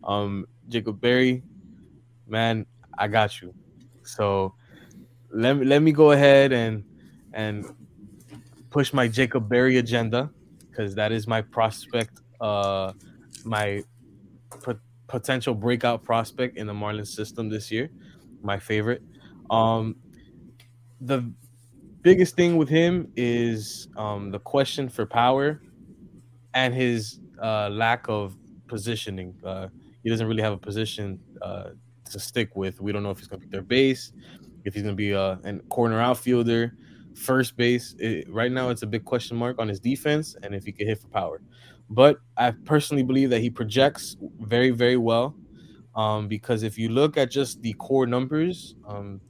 Um, 0.04 0.46
Jacob 0.68 1.00
Berry, 1.00 1.42
man, 2.26 2.66
I 2.98 3.08
got 3.08 3.40
you. 3.40 3.54
So 4.04 4.54
let 5.30 5.54
me 5.56 5.66
let 5.66 5.82
me 5.82 5.92
go 5.92 6.12
ahead 6.12 6.52
and 6.52 6.84
and 7.32 7.64
push 8.70 8.92
my 8.92 9.08
Jacob 9.08 9.48
Berry 9.48 9.78
agenda 9.78 10.30
because 10.70 10.94
that 10.94 11.12
is 11.12 11.26
my 11.26 11.42
prospect, 11.42 12.20
uh, 12.40 12.92
my 13.44 13.82
potential 15.06 15.54
breakout 15.54 16.02
prospect 16.02 16.56
in 16.56 16.66
the 16.66 16.72
Marlins 16.72 17.08
system 17.08 17.48
this 17.48 17.70
year. 17.70 17.90
My 18.42 18.58
favorite. 18.58 19.02
Um, 19.50 19.96
the 21.00 21.30
biggest 22.02 22.36
thing 22.36 22.56
with 22.56 22.68
him 22.68 23.12
is 23.16 23.88
um, 23.96 24.30
the 24.30 24.38
question 24.38 24.88
for 24.88 25.06
power 25.06 25.60
and 26.54 26.74
his 26.74 27.20
uh, 27.42 27.68
lack 27.70 28.08
of 28.08 28.36
positioning. 28.66 29.34
Uh, 29.44 29.68
he 30.02 30.10
doesn't 30.10 30.26
really 30.26 30.42
have 30.42 30.52
a 30.52 30.58
position 30.58 31.18
uh, 31.42 31.70
to 32.10 32.18
stick 32.18 32.56
with. 32.56 32.80
We 32.80 32.92
don't 32.92 33.02
know 33.02 33.10
if 33.10 33.18
he's 33.18 33.28
going 33.28 33.40
to 33.40 33.46
be 33.46 33.50
their 33.50 33.62
base, 33.62 34.12
if 34.64 34.74
he's 34.74 34.82
going 34.82 34.94
to 34.94 34.96
be 34.96 35.12
a 35.12 35.20
uh, 35.20 35.58
corner 35.68 36.00
outfielder, 36.00 36.74
first 37.14 37.56
base. 37.56 37.94
It, 37.98 38.28
right 38.30 38.50
now, 38.50 38.70
it's 38.70 38.82
a 38.82 38.86
big 38.86 39.04
question 39.04 39.36
mark 39.36 39.58
on 39.58 39.68
his 39.68 39.80
defense 39.80 40.36
and 40.42 40.54
if 40.54 40.64
he 40.64 40.72
can 40.72 40.86
hit 40.86 41.00
for 41.00 41.08
power. 41.08 41.40
But 41.92 42.18
I 42.36 42.52
personally 42.52 43.02
believe 43.02 43.30
that 43.30 43.40
he 43.40 43.50
projects 43.50 44.16
very, 44.40 44.70
very 44.70 44.96
well. 44.96 45.36
Um, 45.94 46.26
because 46.26 46.62
if 46.62 46.78
you 46.78 46.88
look 46.88 47.18
at 47.18 47.30
just 47.30 47.60
the 47.60 47.74
core 47.74 48.06
numbers, 48.06 48.76
um, 48.88 49.20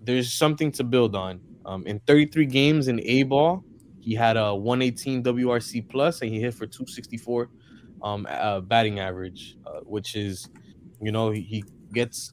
there's 0.00 0.32
something 0.32 0.70
to 0.72 0.84
build 0.84 1.16
on. 1.16 1.40
Um, 1.64 1.86
in 1.86 2.00
33 2.00 2.46
games 2.46 2.88
in 2.88 3.00
A 3.00 3.24
ball, 3.24 3.64
he 4.00 4.14
had 4.14 4.36
a 4.36 4.54
118 4.54 5.22
WRC 5.22 5.88
plus 5.88 6.22
and 6.22 6.30
he 6.30 6.40
hit 6.40 6.54
for 6.54 6.66
264 6.66 7.50
um, 8.02 8.26
uh, 8.28 8.60
batting 8.60 9.00
average, 9.00 9.56
uh, 9.66 9.80
which 9.80 10.16
is, 10.16 10.48
you 11.00 11.12
know, 11.12 11.30
he, 11.30 11.40
he 11.42 11.64
gets 11.92 12.32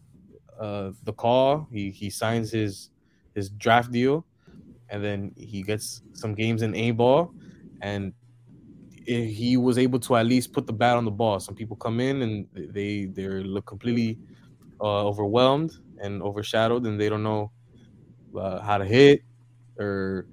uh, 0.60 0.91
the 1.03 1.13
call, 1.13 1.68
he 1.72 1.91
he 1.91 2.10
signs 2.10 2.51
his 2.51 2.89
his 3.36 3.50
draft 3.50 3.91
deal, 3.91 4.25
and 4.89 5.03
then 5.03 5.32
he 5.38 5.63
gets 5.63 6.01
some 6.13 6.36
games 6.36 6.62
in 6.62 6.75
A 6.75 6.91
ball, 6.91 7.34
and 7.82 8.13
he 9.10 9.58
was 9.58 9.78
able 9.78 10.00
to 10.00 10.16
at 10.16 10.25
least 10.25 10.54
put 10.54 10.68
the 10.68 10.74
bat 10.74 10.96
on 10.96 11.06
the 11.06 11.12
ball. 11.12 11.39
Some 11.39 11.56
people 11.56 11.75
come 11.75 12.00
in 12.00 12.22
and 12.22 12.48
they 12.54 13.06
they 13.06 13.28
look 13.28 13.66
completely 13.66 14.20
uh, 14.82 15.08
overwhelmed 15.08 15.72
and 16.00 16.22
overshadowed, 16.22 16.86
and 16.86 17.00
they 17.00 17.10
don't 17.10 17.24
know 17.24 17.51
uh, 18.38 18.62
how 18.62 18.78
to 18.78 18.86
hit, 18.86 19.24
or 19.80 20.28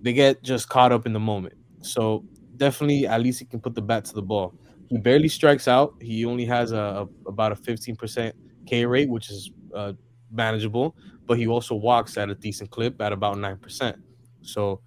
they 0.00 0.12
get 0.12 0.42
just 0.42 0.68
caught 0.68 0.92
up 0.92 1.04
in 1.04 1.12
the 1.12 1.20
moment. 1.20 1.54
So 1.82 2.24
definitely 2.56 3.06
at 3.06 3.20
least 3.20 3.40
he 3.40 3.44
can 3.44 3.60
put 3.60 3.74
the 3.74 3.82
bat 3.82 4.04
to 4.06 4.14
the 4.14 4.22
ball. 4.22 4.54
He 4.88 4.98
barely 4.98 5.28
strikes 5.28 5.66
out. 5.66 5.94
He 6.00 6.24
only 6.24 6.44
has 6.44 6.72
a, 6.72 7.08
a 7.26 7.28
about 7.28 7.52
a 7.52 7.56
15% 7.56 8.32
K 8.66 8.86
rate, 8.86 9.08
which 9.08 9.30
is 9.30 9.50
uh, 9.74 9.94
manageable, 10.30 10.94
but 11.26 11.38
he 11.38 11.48
also 11.48 11.74
walks 11.74 12.16
at 12.16 12.30
a 12.30 12.34
decent 12.36 12.70
clip 12.70 13.00
at 13.00 13.12
about 13.12 13.36
9%. 13.36 13.96
So 14.42 14.80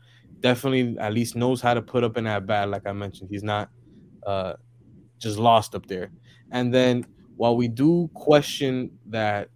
definitely 0.43 0.95
at 0.99 1.13
least 1.13 1.35
knows 1.35 1.61
how 1.61 1.73
to 1.73 1.81
put 1.81 2.03
up 2.03 2.17
an 2.17 2.27
at 2.27 2.45
bat, 2.45 2.69
like 2.69 2.85
I 2.85 2.91
mentioned. 2.91 3.29
He's 3.31 3.43
not 3.43 3.69
uh, 4.27 4.53
just 5.17 5.39
lost 5.39 5.73
up 5.73 5.87
there. 5.87 6.11
And 6.51 6.71
then 6.71 7.05
while 7.37 7.55
we 7.55 7.67
do 7.67 8.11
question 8.13 8.91
that 9.07 9.49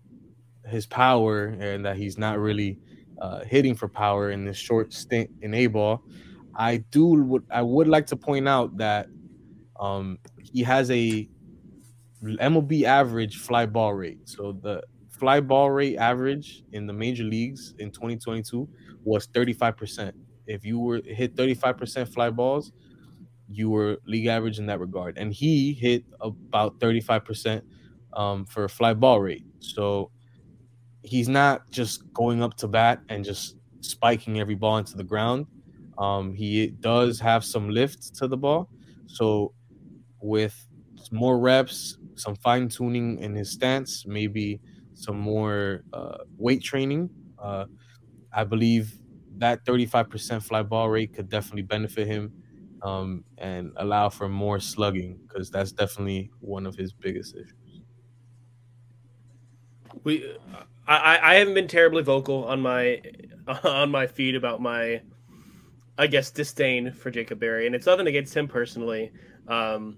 his 0.65 0.85
power 0.85 1.47
and 1.59 1.85
that 1.85 1.97
he's 1.97 2.17
not 2.17 2.39
really 2.39 2.79
uh, 3.21 3.43
hitting 3.43 3.75
for 3.75 3.87
power 3.87 4.31
in 4.31 4.45
this 4.45 4.57
short 4.57 4.93
stint 4.93 5.29
in 5.41 5.53
A 5.53 5.67
ball, 5.67 6.01
I 6.55 6.77
do 6.89 7.05
would 7.05 7.43
I 7.51 7.61
would 7.61 7.87
like 7.87 8.07
to 8.07 8.15
point 8.15 8.47
out 8.47 8.77
that 8.77 9.07
um, 9.79 10.17
he 10.41 10.63
has 10.63 10.89
a 10.89 11.29
MLB 12.23 12.83
average 12.83 13.37
fly 13.37 13.65
ball 13.65 13.93
rate. 13.93 14.27
So 14.27 14.53
the 14.53 14.81
fly 15.09 15.39
ball 15.39 15.69
rate 15.69 15.97
average 15.97 16.63
in 16.71 16.87
the 16.87 16.93
major 16.93 17.23
leagues 17.23 17.73
in 17.77 17.91
2022 17.91 18.67
was 19.03 19.27
35%. 19.27 20.13
If 20.47 20.65
you 20.65 20.79
were 20.79 21.01
hit 21.05 21.35
35% 21.35 22.11
fly 22.13 22.29
balls, 22.29 22.71
you 23.49 23.69
were 23.69 23.97
league 24.05 24.27
average 24.27 24.59
in 24.59 24.65
that 24.67 24.79
regard. 24.79 25.17
And 25.17 25.33
he 25.33 25.73
hit 25.73 26.03
about 26.21 26.79
35% 26.79 27.61
um, 28.13 28.45
for 28.45 28.65
a 28.65 28.69
fly 28.69 28.93
ball 28.93 29.21
rate. 29.21 29.45
So 29.59 30.11
he's 31.03 31.29
not 31.29 31.69
just 31.71 32.11
going 32.13 32.41
up 32.43 32.55
to 32.57 32.67
bat 32.67 33.01
and 33.09 33.23
just 33.23 33.55
spiking 33.81 34.39
every 34.39 34.55
ball 34.55 34.77
into 34.77 34.97
the 34.97 35.03
ground. 35.03 35.45
Um, 35.97 36.33
he 36.33 36.67
does 36.67 37.19
have 37.19 37.43
some 37.43 37.69
lift 37.69 38.15
to 38.15 38.27
the 38.27 38.37
ball. 38.37 38.69
So 39.07 39.53
with 40.21 40.65
more 41.11 41.39
reps, 41.39 41.97
some 42.15 42.35
fine 42.35 42.67
tuning 42.67 43.19
in 43.19 43.35
his 43.35 43.51
stance, 43.51 44.05
maybe 44.05 44.59
some 44.93 45.17
more 45.17 45.83
uh, 45.93 46.17
weight 46.37 46.63
training, 46.63 47.09
uh, 47.39 47.65
I 48.33 48.43
believe 48.43 48.96
that 49.39 49.65
35% 49.65 50.43
fly 50.43 50.63
ball 50.63 50.89
rate 50.89 51.13
could 51.13 51.29
definitely 51.29 51.63
benefit 51.63 52.07
him 52.07 52.31
um, 52.81 53.23
and 53.37 53.71
allow 53.77 54.09
for 54.09 54.29
more 54.29 54.59
slugging 54.59 55.19
because 55.27 55.49
that's 55.49 55.71
definitely 55.71 56.31
one 56.39 56.65
of 56.65 56.75
his 56.75 56.93
biggest 56.93 57.35
issues. 57.35 57.53
We, 60.03 60.37
I, 60.87 61.19
I 61.21 61.35
haven't 61.35 61.53
been 61.53 61.67
terribly 61.67 62.03
vocal 62.03 62.45
on 62.45 62.61
my 62.61 63.01
on 63.63 63.91
my 63.91 64.07
feed 64.07 64.35
about 64.35 64.61
my, 64.61 65.01
I 65.97 66.07
guess, 66.07 66.31
disdain 66.31 66.91
for 66.91 67.09
Jacob 67.09 67.39
Berry, 67.39 67.65
and 67.65 67.75
it's 67.75 67.85
nothing 67.85 68.07
against 68.07 68.35
him 68.35 68.47
personally. 68.47 69.11
Um, 69.47 69.97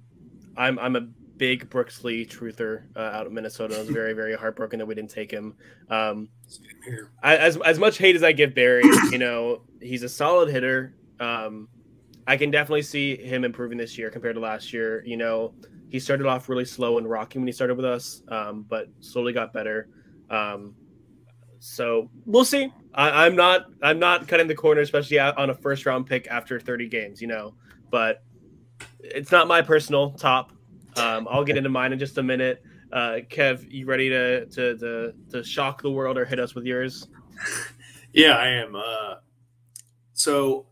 I'm 0.55 0.79
I'm 0.79 0.95
a 0.95 1.01
big 1.01 1.69
Brooks 1.69 2.03
Lee 2.03 2.25
truther 2.25 2.83
uh, 2.95 2.99
out 2.99 3.27
of 3.27 3.33
Minnesota. 3.33 3.75
I 3.75 3.79
was 3.79 3.89
very 3.89 4.13
very 4.13 4.35
heartbroken 4.35 4.79
that 4.79 4.85
we 4.85 4.95
didn't 4.95 5.11
take 5.11 5.31
him. 5.31 5.55
Um, 5.89 6.29
I, 7.23 7.37
as 7.37 7.57
as 7.57 7.79
much 7.79 7.97
hate 7.97 8.15
as 8.15 8.23
I 8.23 8.31
give 8.31 8.55
Berry, 8.55 8.83
you 9.11 9.17
know, 9.17 9.61
he's 9.81 10.03
a 10.03 10.09
solid 10.09 10.49
hitter. 10.49 10.95
Um, 11.19 11.67
I 12.27 12.37
can 12.37 12.51
definitely 12.51 12.83
see 12.83 13.17
him 13.17 13.43
improving 13.43 13.77
this 13.77 13.97
year 13.97 14.09
compared 14.09 14.35
to 14.35 14.41
last 14.41 14.71
year. 14.71 15.03
You 15.05 15.17
know, 15.17 15.53
he 15.89 15.99
started 15.99 16.27
off 16.27 16.49
really 16.49 16.65
slow 16.65 16.97
and 16.97 17.09
rocky 17.09 17.39
when 17.39 17.47
he 17.47 17.51
started 17.51 17.75
with 17.75 17.85
us, 17.85 18.21
um, 18.27 18.65
but 18.69 18.87
slowly 18.99 19.33
got 19.33 19.51
better. 19.51 19.89
Um, 20.29 20.75
so 21.59 22.09
we'll 22.25 22.45
see. 22.45 22.71
I, 22.93 23.27
am 23.27 23.35
not 23.35 23.65
I'm 23.81 23.99
not 23.99 24.27
cutting 24.27 24.47
the 24.47 24.55
corner, 24.55 24.81
especially 24.81 25.19
on 25.19 25.49
a 25.49 25.53
first 25.53 25.85
round 25.85 26.07
pick 26.07 26.27
after 26.27 26.59
30 26.59 26.87
games. 26.87 27.21
You 27.21 27.27
know, 27.27 27.55
but 27.91 28.23
it's 28.99 29.31
not 29.31 29.47
my 29.47 29.61
personal 29.61 30.11
top. 30.11 30.53
Um, 30.97 31.27
I'll 31.29 31.43
get 31.43 31.57
into 31.57 31.69
mine 31.69 31.93
in 31.93 31.99
just 31.99 32.17
a 32.17 32.23
minute. 32.23 32.63
Uh, 32.91 33.19
Kev, 33.29 33.69
you 33.69 33.85
ready 33.85 34.09
to, 34.09 34.45
to 34.47 34.77
to 34.77 35.13
to 35.31 35.43
shock 35.43 35.81
the 35.81 35.91
world 35.91 36.17
or 36.17 36.25
hit 36.25 36.39
us 36.39 36.55
with 36.55 36.65
yours? 36.65 37.07
Yeah, 38.13 38.35
I 38.35 38.47
am. 38.47 38.75
Uh, 38.75 39.15
so 40.13 40.65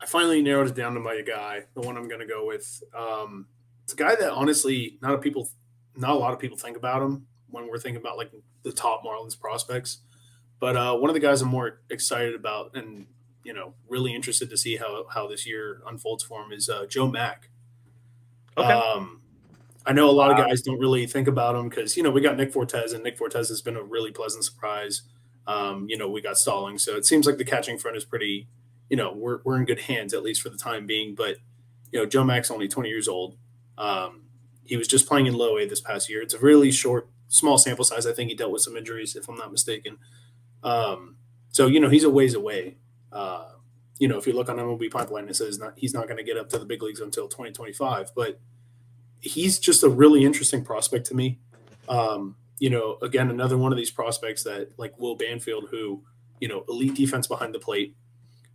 I 0.00 0.06
finally 0.06 0.42
narrowed 0.42 0.68
it 0.68 0.74
down 0.74 0.94
to 0.94 1.00
my 1.00 1.22
guy, 1.22 1.64
the 1.74 1.80
one 1.80 1.96
I'm 1.96 2.08
going 2.08 2.20
to 2.20 2.26
go 2.26 2.46
with. 2.46 2.82
Um, 2.94 3.46
it's 3.84 3.94
a 3.94 3.96
guy 3.96 4.14
that 4.14 4.32
honestly, 4.32 4.98
not 5.00 5.14
a 5.14 5.18
people, 5.18 5.48
not 5.96 6.10
a 6.10 6.14
lot 6.14 6.32
of 6.32 6.38
people 6.38 6.58
think 6.58 6.76
about 6.76 7.02
him 7.02 7.26
when 7.50 7.68
we're 7.68 7.78
thinking 7.78 8.00
about 8.00 8.18
like 8.18 8.30
the 8.62 8.72
top 8.72 9.02
Marlins 9.04 9.38
prospects. 9.38 9.98
But 10.60 10.76
uh, 10.76 10.96
one 10.96 11.08
of 11.08 11.14
the 11.14 11.20
guys 11.20 11.40
I'm 11.40 11.48
more 11.48 11.80
excited 11.88 12.34
about 12.34 12.76
and 12.76 13.06
you 13.44 13.54
know 13.54 13.74
really 13.88 14.14
interested 14.14 14.50
to 14.50 14.56
see 14.56 14.76
how 14.76 15.06
how 15.08 15.28
this 15.28 15.46
year 15.46 15.80
unfolds 15.86 16.24
for 16.24 16.42
him 16.42 16.52
is 16.52 16.68
uh, 16.68 16.84
Joe 16.86 17.08
Mack. 17.08 17.48
Okay. 18.56 18.70
Um, 18.70 19.22
I 19.88 19.92
know 19.92 20.08
a 20.08 20.12
lot 20.12 20.30
wow. 20.30 20.42
of 20.42 20.48
guys 20.48 20.62
don't 20.62 20.78
really 20.78 21.06
think 21.06 21.26
about 21.26 21.56
him 21.56 21.68
because 21.68 21.96
you 21.96 22.02
know 22.02 22.10
we 22.10 22.20
got 22.20 22.36
Nick 22.36 22.52
Fortes 22.52 22.92
and 22.92 23.02
Nick 23.02 23.18
Fortes 23.18 23.48
has 23.48 23.62
been 23.62 23.76
a 23.76 23.82
really 23.82 24.12
pleasant 24.12 24.44
surprise. 24.44 25.02
Um, 25.46 25.86
you 25.88 25.96
know 25.96 26.08
we 26.08 26.20
got 26.20 26.36
Stallings, 26.36 26.84
so 26.84 26.96
it 26.96 27.06
seems 27.06 27.26
like 27.26 27.38
the 27.38 27.44
catching 27.44 27.78
front 27.78 27.96
is 27.96 28.04
pretty 28.04 28.46
you 28.88 28.96
know, 28.96 29.12
we're, 29.12 29.40
we're 29.44 29.56
in 29.56 29.64
good 29.64 29.80
hands, 29.80 30.14
at 30.14 30.22
least 30.22 30.42
for 30.42 30.48
the 30.48 30.56
time 30.56 30.86
being. 30.86 31.14
But, 31.14 31.36
you 31.92 31.98
know, 31.98 32.06
Joe 32.06 32.24
Mack's 32.24 32.50
only 32.50 32.68
20 32.68 32.88
years 32.88 33.08
old. 33.08 33.36
Um, 33.76 34.22
he 34.64 34.76
was 34.76 34.88
just 34.88 35.06
playing 35.06 35.26
in 35.26 35.34
low 35.34 35.58
A 35.58 35.66
this 35.66 35.80
past 35.80 36.08
year. 36.08 36.22
It's 36.22 36.34
a 36.34 36.38
really 36.38 36.70
short, 36.70 37.08
small 37.28 37.58
sample 37.58 37.84
size. 37.84 38.06
I 38.06 38.12
think 38.12 38.30
he 38.30 38.36
dealt 38.36 38.52
with 38.52 38.62
some 38.62 38.76
injuries, 38.76 39.16
if 39.16 39.28
I'm 39.28 39.36
not 39.36 39.52
mistaken. 39.52 39.98
Um, 40.62 41.16
so, 41.50 41.66
you 41.66 41.80
know, 41.80 41.88
he's 41.88 42.04
a 42.04 42.10
ways 42.10 42.34
away. 42.34 42.76
Uh, 43.12 43.50
you 43.98 44.08
know, 44.08 44.18
if 44.18 44.26
you 44.26 44.32
look 44.32 44.48
on 44.48 44.56
MLB 44.56 44.90
pipeline, 44.90 45.28
it 45.28 45.36
says 45.36 45.58
not, 45.58 45.74
he's 45.76 45.94
not 45.94 46.06
going 46.06 46.18
to 46.18 46.24
get 46.24 46.36
up 46.36 46.48
to 46.50 46.58
the 46.58 46.64
big 46.64 46.82
leagues 46.82 47.00
until 47.00 47.28
2025. 47.28 48.12
But 48.14 48.40
he's 49.20 49.58
just 49.58 49.82
a 49.82 49.88
really 49.88 50.24
interesting 50.24 50.64
prospect 50.64 51.06
to 51.06 51.14
me. 51.14 51.38
Um, 51.88 52.36
you 52.58 52.70
know, 52.70 52.98
again, 53.02 53.30
another 53.30 53.56
one 53.56 53.72
of 53.72 53.78
these 53.78 53.90
prospects 53.90 54.42
that, 54.44 54.70
like 54.76 54.98
Will 54.98 55.16
Banfield, 55.16 55.68
who, 55.70 56.02
you 56.40 56.48
know, 56.48 56.64
elite 56.68 56.94
defense 56.94 57.26
behind 57.26 57.54
the 57.54 57.58
plate, 57.58 57.96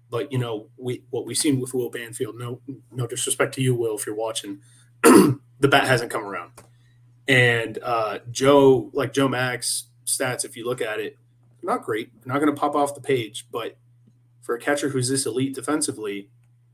but 0.09 0.31
you 0.31 0.37
know, 0.37 0.67
we 0.77 1.03
what 1.09 1.25
we've 1.25 1.37
seen 1.37 1.59
with 1.59 1.73
Will 1.73 1.89
Banfield. 1.89 2.35
No, 2.37 2.61
no 2.91 3.07
disrespect 3.07 3.55
to 3.55 3.61
you, 3.61 3.73
Will, 3.73 3.95
if 3.97 4.05
you're 4.05 4.15
watching, 4.15 4.59
the 5.03 5.67
bat 5.67 5.87
hasn't 5.87 6.11
come 6.11 6.23
around. 6.23 6.51
And 7.27 7.79
uh, 7.81 8.19
Joe, 8.29 8.91
like 8.93 9.13
Joe 9.13 9.27
Mack's 9.27 9.85
stats, 10.05 10.45
if 10.45 10.55
you 10.57 10.65
look 10.65 10.81
at 10.81 10.99
it, 10.99 11.17
not 11.63 11.83
great. 11.83 12.11
not 12.25 12.39
going 12.39 12.53
to 12.53 12.59
pop 12.59 12.75
off 12.75 12.93
the 12.93 13.01
page, 13.01 13.47
but 13.51 13.77
for 14.41 14.55
a 14.55 14.59
catcher 14.59 14.89
who's 14.89 15.09
this 15.09 15.25
elite 15.25 15.55
defensively, 15.55 16.29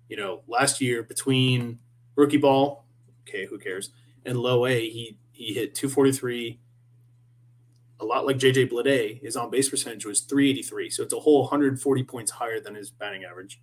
you 0.10 0.18
know, 0.18 0.42
last 0.48 0.82
year 0.82 1.04
between 1.04 1.80
rookie 2.16 2.38
ball, 2.38 2.86
okay, 3.30 3.46
who 3.46 3.58
cares, 3.58 3.92
and 4.26 4.38
low 4.38 4.66
A, 4.66 4.90
he 4.90 5.18
he 5.32 5.54
hit 5.54 5.76
243, 5.76 6.60
a 8.00 8.06
lot 8.06 8.26
like 8.26 8.38
JJ 8.38 8.70
Bleday, 8.70 9.22
his 9.22 9.36
on 9.36 9.50
base 9.50 9.70
percentage 9.70 10.06
was 10.06 10.22
383. 10.22 10.90
So 10.90 11.04
it's 11.04 11.14
a 11.14 11.20
whole 11.20 11.42
140 11.42 12.04
points 12.04 12.32
higher 12.32 12.60
than 12.60 12.76
his 12.76 12.90
batting 12.90 13.24
average. 13.24 13.62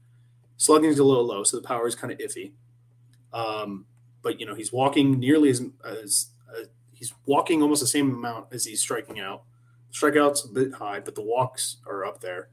Slugging 0.56 0.90
is 0.90 0.99
a 0.99 1.04
little 1.04 1.26
low, 1.26 1.44
so 1.44 1.56
the 1.56 1.66
power 1.66 1.87
is 1.87 1.94
kind 1.94 2.12
of 2.12 2.18
iffy. 2.18 2.52
Um, 3.32 3.87
but 4.23 4.40
you 4.40 4.46
know 4.46 4.54
he's 4.54 4.73
walking 4.73 5.18
nearly 5.20 5.50
as, 5.50 5.62
as 5.85 6.30
uh, 6.50 6.64
he's 6.92 7.12
walking 7.26 7.62
almost 7.62 7.80
the 7.80 7.87
same 7.87 8.11
amount 8.11 8.46
as 8.52 8.64
he's 8.64 8.80
striking 8.80 9.20
out. 9.20 9.44
Strikeouts 9.92 10.50
a 10.50 10.52
bit 10.52 10.75
high, 10.75 11.00
but 11.00 11.14
the 11.14 11.23
walks 11.23 11.76
are 11.87 12.04
up 12.04 12.20
there. 12.20 12.49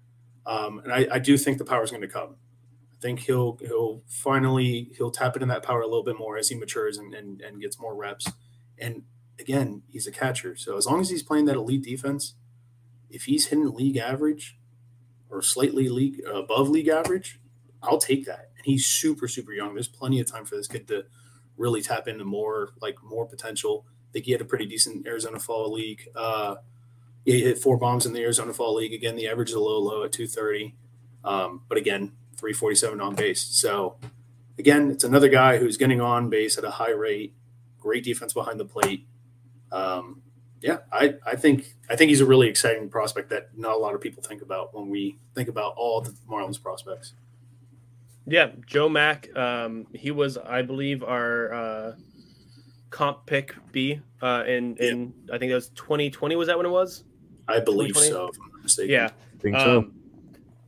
Um, 0.46 0.79
and 0.79 0.91
I, 0.91 1.08
I, 1.13 1.20
do 1.20 1.38
think 1.38 1.58
the 1.58 1.65
power 1.65 1.84
is 1.84 1.89
going 1.89 2.01
to 2.01 2.08
come. 2.08 2.36
Think 3.03 3.19
he'll 3.19 3.57
he'll 3.57 4.01
finally 4.07 4.89
he'll 4.98 5.12
tap 5.12 5.36
into 5.36 5.45
that 5.48 5.62
power 5.62 5.81
a 5.81 5.88
little 5.88 6.05
bit 6.05 6.17
more 6.17 6.38
as 6.38 6.48
he 6.48 6.55
matures 6.55 6.98
and, 6.98 7.13
and, 7.13 7.41
and 7.41 7.60
gets 7.60 7.77
more 7.77 7.93
reps. 7.93 8.31
And 8.77 9.03
again, 9.38 9.81
he's 9.89 10.07
a 10.07 10.12
catcher. 10.12 10.55
So 10.55 10.77
as 10.77 10.86
long 10.86 11.01
as 11.01 11.10
he's 11.10 11.22
playing 11.22 11.43
that 11.48 11.57
elite 11.57 11.83
defense, 11.83 12.36
if 13.10 13.25
he's 13.25 13.48
hitting 13.48 13.74
league 13.74 13.98
average 13.98 14.57
or 15.29 15.41
slightly 15.41 15.89
league 15.89 16.22
above 16.33 16.69
league 16.69 16.88
average, 16.88 17.41
I'll 17.81 17.98
take 17.98 18.25
that. 18.25 18.51
And 18.55 18.65
he's 18.65 18.86
super, 18.86 19.27
super 19.27 19.51
young. 19.51 19.74
There's 19.74 19.89
plenty 19.89 20.22
of 20.22 20.31
time 20.31 20.45
for 20.45 20.55
this 20.55 20.69
kid 20.69 20.88
to 20.88 21.03
really 21.57 21.81
tap 21.81 22.07
into 22.07 22.24
more, 22.24 22.69
like 22.81 22.95
more 23.03 23.25
potential. 23.25 23.86
I 23.86 24.13
think 24.13 24.25
he 24.27 24.31
had 24.31 24.39
a 24.39 24.45
pretty 24.45 24.65
decent 24.65 25.05
Arizona 25.05 25.39
Fall 25.39 25.74
League. 25.74 26.07
Uh, 26.15 26.55
he 27.25 27.41
hit 27.41 27.57
four 27.57 27.75
bombs 27.77 28.05
in 28.05 28.13
the 28.13 28.22
Arizona 28.22 28.53
Fall 28.53 28.75
League. 28.75 28.93
Again, 28.93 29.17
the 29.17 29.27
average 29.27 29.50
is 29.50 29.55
a 29.55 29.60
little 29.60 29.83
low 29.83 30.05
at 30.05 30.13
230. 30.13 30.77
Um, 31.25 31.63
but 31.67 31.77
again, 31.77 32.13
347 32.38 33.02
on 33.02 33.16
base. 33.16 33.42
So 33.42 33.98
again, 34.58 34.92
it's 34.92 35.04
another 35.04 35.30
guy 35.30 35.58
who's 35.58 35.78
getting 35.78 36.02
on 36.02 36.30
base 36.30 36.58
at 36.58 36.63
a 36.63 36.72
high 36.72 36.92
rate, 36.92 37.34
great 37.80 38.04
defense 38.04 38.34
behind 38.34 38.60
the 38.60 38.66
plate 38.66 39.08
um, 39.74 40.22
yeah, 40.62 40.78
I, 40.94 41.16
I 41.25 41.36
think 41.36 41.75
I 41.90 41.98
think 41.98 42.10
he's 42.10 42.22
a 42.22 42.25
really 42.25 42.48
exciting 42.48 42.88
prospect 42.90 43.30
that 43.32 43.50
not 43.58 43.74
a 43.74 43.78
lot 43.78 43.96
of 43.96 44.02
people 44.02 44.24
think 44.24 44.42
about 44.42 44.74
when 44.74 44.88
we 44.88 45.18
think 45.36 45.50
about 45.50 45.74
all 45.75 46.00
the 46.00 46.12
Marlins 46.30 46.62
prospects. 46.62 47.13
Yeah, 48.25 48.52
Joe 48.66 48.88
Mack. 48.88 49.36
Um, 49.36 49.88
he 49.94 50.12
was, 50.12 50.38
I 50.38 50.62
believe, 50.62 51.04
our 51.04 51.54
uh, 51.54 51.96
comp 52.92 53.25
pick 53.25 53.56
B 53.74 54.00
uh, 54.22 54.46
in 54.48 54.78
in 54.78 55.13
I 55.34 55.38
think 55.38 55.52
it 55.52 55.56
was 55.56 55.70
2020. 55.70 56.38
Was 56.38 56.48
that 56.48 56.56
when 56.56 56.66
it 56.66 56.70
was? 56.70 57.04
I 57.50 57.60
believe 57.60 57.98
so. 57.98 58.28
If 58.28 58.40
I'm 58.42 58.52
not 58.52 58.63
mistaken. 58.63 58.94
Yeah, 58.94 59.08
I 59.08 59.42
think 59.42 59.58
so. 59.58 59.80
Um, 59.80 59.96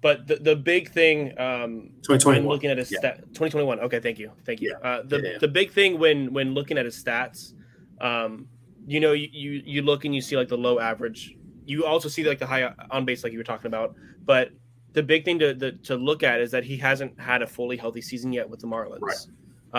but 0.05 0.27
the, 0.29 0.35
the 0.49 0.55
big 0.55 0.83
thing 0.91 1.17
um, 1.47 1.71
2021. 2.03 2.35
when 2.35 2.47
looking 2.53 2.69
at 2.69 2.77
his 2.77 2.91
Yeah. 2.91 2.99
stat 2.99 3.15
2021 3.33 3.79
okay 3.87 3.99
thank 3.99 4.17
you 4.19 4.29
thank 4.45 4.61
you 4.61 4.69
Yeah. 4.71 4.87
uh, 4.89 5.01
the, 5.11 5.17
yeah. 5.21 5.37
the 5.39 5.47
big 5.59 5.71
thing 5.71 5.97
when 6.03 6.17
when 6.37 6.53
looking 6.53 6.77
at 6.77 6.85
his 6.89 6.95
stats 7.03 7.53
um, 8.01 8.47
you 8.93 8.99
know 8.99 9.13
you, 9.13 9.27
you 9.43 9.51
you 9.73 9.81
look 9.81 10.05
and 10.05 10.13
you 10.17 10.21
see 10.21 10.35
like 10.41 10.47
the 10.55 10.57
low 10.67 10.75
average 10.79 11.21
you 11.65 11.85
also 11.91 12.07
see 12.15 12.23
like 12.31 12.39
the 12.39 12.45
high 12.53 12.63
on 12.91 13.03
base 13.05 13.23
like 13.23 13.33
you 13.33 13.39
were 13.43 13.49
talking 13.53 13.65
about 13.73 13.95
but 14.25 14.45
the 14.93 15.03
big 15.03 15.25
thing 15.25 15.37
to, 15.39 15.53
the, 15.53 15.71
to 15.89 15.95
look 16.09 16.21
at 16.23 16.39
is 16.39 16.51
that 16.51 16.63
he 16.63 16.77
hasn't 16.77 17.19
had 17.19 17.41
a 17.41 17.47
fully 17.47 17.75
healthy 17.83 18.01
season 18.01 18.31
yet 18.31 18.47
with 18.51 18.59
the 18.63 18.67
marlins 18.67 19.01
Right. 19.01 19.23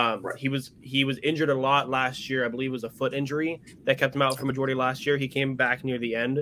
Um, 0.00 0.22
Right. 0.26 0.36
he 0.44 0.48
was 0.48 0.72
he 0.94 1.04
was 1.04 1.16
injured 1.30 1.50
a 1.50 1.54
lot 1.68 1.88
last 1.88 2.28
year 2.28 2.40
i 2.44 2.48
believe 2.54 2.70
it 2.70 2.78
was 2.80 2.84
a 2.84 2.90
foot 3.00 3.14
injury 3.14 3.52
that 3.84 3.94
kept 4.02 4.12
him 4.16 4.22
out 4.22 4.36
for 4.38 4.44
majority 4.44 4.74
last 4.74 5.06
year 5.06 5.16
he 5.24 5.28
came 5.28 5.54
back 5.64 5.84
near 5.84 5.98
the 6.06 6.14
end 6.26 6.36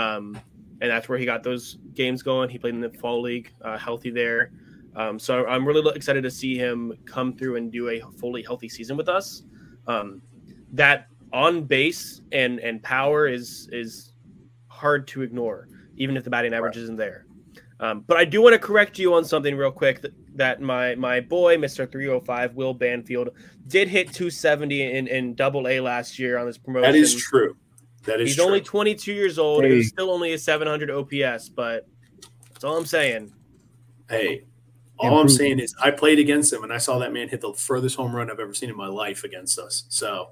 um, 0.00 0.38
and 0.80 0.90
that's 0.90 1.08
where 1.08 1.18
he 1.18 1.24
got 1.24 1.42
those 1.42 1.78
games 1.94 2.22
going. 2.22 2.48
He 2.48 2.58
played 2.58 2.74
in 2.74 2.80
the 2.80 2.90
fall 2.90 3.20
league, 3.20 3.52
uh, 3.62 3.78
healthy 3.78 4.10
there. 4.10 4.52
Um, 4.96 5.18
so 5.18 5.46
I'm 5.46 5.66
really 5.66 5.94
excited 5.94 6.22
to 6.22 6.30
see 6.30 6.56
him 6.56 6.92
come 7.04 7.34
through 7.36 7.56
and 7.56 7.70
do 7.70 7.90
a 7.90 8.00
fully 8.18 8.42
healthy 8.42 8.68
season 8.68 8.96
with 8.96 9.08
us. 9.08 9.42
Um, 9.86 10.22
that 10.72 11.06
on 11.32 11.62
base 11.62 12.22
and 12.32 12.58
and 12.60 12.82
power 12.82 13.28
is 13.28 13.68
is 13.72 14.12
hard 14.68 15.06
to 15.08 15.22
ignore, 15.22 15.68
even 15.96 16.16
if 16.16 16.24
the 16.24 16.30
batting 16.30 16.54
average 16.54 16.76
isn't 16.76 16.96
there. 16.96 17.26
Um, 17.78 18.04
but 18.06 18.18
I 18.18 18.24
do 18.26 18.42
want 18.42 18.52
to 18.52 18.58
correct 18.58 18.98
you 18.98 19.14
on 19.14 19.24
something 19.24 19.56
real 19.56 19.70
quick 19.70 20.02
that, 20.02 20.12
that 20.36 20.60
my 20.60 20.94
my 20.96 21.20
boy, 21.20 21.56
Mr. 21.56 21.90
305, 21.90 22.54
Will 22.54 22.74
Banfield, 22.74 23.30
did 23.68 23.88
hit 23.88 24.12
270 24.12 24.82
in, 24.82 25.06
in 25.06 25.34
double 25.34 25.66
A 25.66 25.80
last 25.80 26.18
year 26.18 26.36
on 26.36 26.46
this 26.46 26.58
promotion. 26.58 26.92
That 26.92 26.98
is 26.98 27.14
true. 27.14 27.56
That 28.04 28.20
is 28.20 28.28
He's 28.30 28.36
true. 28.36 28.44
only 28.46 28.60
22 28.60 29.12
years 29.12 29.38
old. 29.38 29.62
Hey. 29.64 29.76
He's 29.76 29.88
still 29.88 30.10
only 30.10 30.32
a 30.32 30.38
700 30.38 30.90
OPS, 30.90 31.48
but 31.50 31.86
that's 32.52 32.64
all 32.64 32.76
I'm 32.76 32.86
saying. 32.86 33.32
Hey, 34.08 34.44
all 34.98 35.18
I'm 35.18 35.28
saying 35.28 35.60
is 35.60 35.74
I 35.82 35.90
played 35.90 36.18
against 36.18 36.52
him 36.52 36.62
and 36.64 36.72
I 36.72 36.78
saw 36.78 36.98
that 36.98 37.12
man 37.12 37.28
hit 37.28 37.40
the 37.40 37.52
furthest 37.52 37.96
home 37.96 38.14
run 38.14 38.30
I've 38.30 38.40
ever 38.40 38.52
seen 38.54 38.70
in 38.70 38.76
my 38.76 38.88
life 38.88 39.24
against 39.24 39.58
us. 39.58 39.84
So 39.88 40.30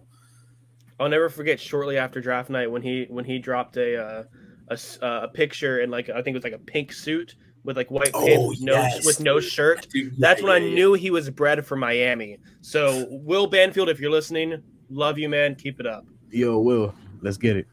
I'll 1.01 1.09
never 1.09 1.29
forget 1.29 1.61
shortly 1.61 1.97
after 1.97 2.21
draft 2.21 2.51
night 2.51 2.71
when 2.71 2.83
he 2.83 3.07
when 3.09 3.25
he 3.25 3.39
dropped 3.39 3.77
a 3.77 3.97
uh, 4.03 4.23
a, 4.69 4.73
s- 4.73 4.99
uh, 5.01 5.21
a 5.25 5.29
picture 5.29 5.81
in 5.81 5.91
like 5.91 6.09
I 6.11 6.21
think 6.23 6.29
it 6.29 6.35
was 6.35 6.45
like 6.45 6.53
a 6.55 6.59
pink 6.59 6.93
suit 6.93 7.37
with 7.65 7.77
like 7.77 7.91
white 7.91 8.11
Oh, 8.15 8.27
pants 8.27 8.49
with 8.49 8.61
no 8.63 8.73
yes, 8.73 9.07
with 9.07 9.21
no 9.21 9.41
shirt. 9.41 9.87
dude, 9.91 10.17
That's 10.19 10.41
yeah, 10.41 10.47
when 10.49 10.55
I 10.55 10.59
yeah, 10.65 10.69
yeah. 10.71 10.75
knew 10.75 10.93
he 10.95 11.11
was 11.11 11.31
bred 11.31 11.65
for 11.65 11.77
Miami. 11.77 12.39
So 12.61 13.07
Will 13.11 13.47
Banfield, 13.47 13.89
if 13.89 14.01
you're 14.01 14.11
listening, 14.11 14.61
love 14.91 15.19
you, 15.19 15.29
man. 15.29 15.55
Keep 15.55 15.81
it 15.81 15.87
up. 15.87 16.05
Yo, 16.31 16.59
Will, 16.59 16.95
let's 17.23 17.37
get 17.37 17.57
it. 17.57 17.67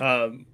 Um, 0.00 0.46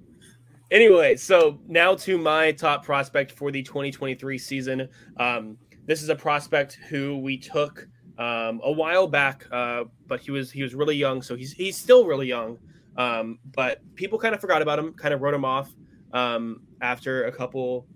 anyway, 0.71 1.16
so 1.16 1.59
now 1.66 1.94
to 1.97 2.18
my 2.18 2.52
top 2.52 2.85
prospect 2.85 3.33
for 3.33 3.50
the 3.50 3.62
2023 3.62 4.38
season. 4.38 4.88
Um, 5.18 5.59
this 5.87 6.02
is 6.02 6.09
a 6.09 6.16
prospect 6.16 6.78
who 6.88 7.18
we 7.18 7.37
took 7.37 7.87
um, 8.18 8.61
a 8.64 8.73
while 8.73 9.06
back, 9.06 9.47
uh, 9.50 9.85
but 10.06 10.21
he 10.21 10.30
was 10.30 10.50
he 10.50 10.62
was 10.62 10.75
really 10.75 10.97
young, 10.97 11.23
so 11.23 11.37
he's 11.37 11.52
he's 11.52 11.76
still 11.76 12.06
really 12.06 12.26
young. 12.26 12.59
Um, 12.97 13.38
but 13.54 13.80
people 13.94 14.18
kind 14.18 14.35
of 14.35 14.40
forgot 14.40 14.62
about 14.62 14.78
him, 14.78 14.92
kind 14.94 15.12
of 15.12 15.21
wrote 15.21 15.35
him 15.35 15.44
off 15.44 15.73
um, 16.12 16.62
after 16.80 17.25
a 17.26 17.33
couple 17.33 17.87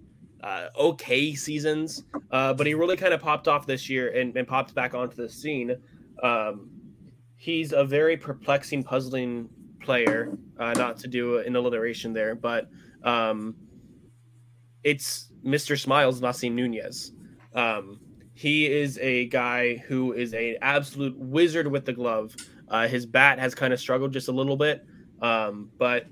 uh, 0.43 0.69
okay 0.79 1.35
seasons. 1.35 2.05
Uh, 2.31 2.53
but 2.53 2.67
he 2.67 2.75
really 2.75 2.97
kind 2.97 3.15
of 3.15 3.21
popped 3.21 3.49
off 3.49 3.67
this 3.67 3.89
year 3.89 4.11
and, 4.11 4.37
and 4.37 4.47
popped 4.47 4.75
back 4.75 4.95
onto 4.95 5.17
the 5.17 5.29
scene. 5.29 5.77
Um, 6.23 6.69
he's 7.37 7.73
a 7.73 7.85
very 7.85 8.17
perplexing, 8.17 8.83
puzzling 8.83 9.49
player. 9.89 10.37
Uh, 10.59 10.75
not 10.75 10.99
to 10.99 11.09
do 11.09 11.39
an 11.39 11.57
alliteration 11.57 12.13
there, 12.13 12.35
but 12.35 12.69
um, 13.05 13.55
it's 14.85 15.33
Mr. 15.43 15.81
Smiles, 15.81 16.21
Nasim 16.21 16.53
Nunez. 16.53 17.13
Um, 17.55 17.99
he 18.35 18.67
is 18.67 18.99
a 18.99 19.29
guy 19.29 19.79
who 19.79 20.13
is 20.13 20.35
an 20.35 20.57
absolute 20.61 21.17
wizard 21.17 21.67
with 21.67 21.87
the 21.87 21.95
glove. 21.95 22.37
Uh, 22.69 22.87
his 22.87 23.07
bat 23.07 23.39
has 23.39 23.55
kind 23.55 23.73
of 23.73 23.81
struggled 23.81 24.13
just 24.13 24.29
a 24.29 24.33
little 24.33 24.59
bit, 24.59 24.85
um, 25.23 25.71
but 25.79 26.05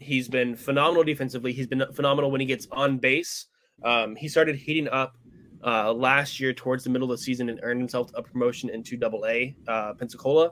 he's 0.00 0.26
been 0.26 0.56
phenomenal 0.56 1.04
defensively. 1.04 1.52
He's 1.52 1.68
been 1.68 1.84
phenomenal 1.92 2.32
when 2.32 2.40
he 2.40 2.48
gets 2.48 2.66
on 2.72 2.98
base. 2.98 3.46
Um, 3.84 4.16
he 4.16 4.26
started 4.26 4.56
heating 4.56 4.88
up 4.88 5.16
uh, 5.64 5.92
last 5.92 6.40
year 6.40 6.52
towards 6.52 6.82
the 6.82 6.90
middle 6.90 7.12
of 7.12 7.16
the 7.16 7.22
season 7.22 7.48
and 7.48 7.60
earned 7.62 7.80
himself 7.80 8.10
a 8.14 8.22
promotion 8.24 8.70
into 8.70 8.96
Double 8.96 9.24
A, 9.26 9.54
uh, 9.68 9.94
Pensacola. 9.94 10.50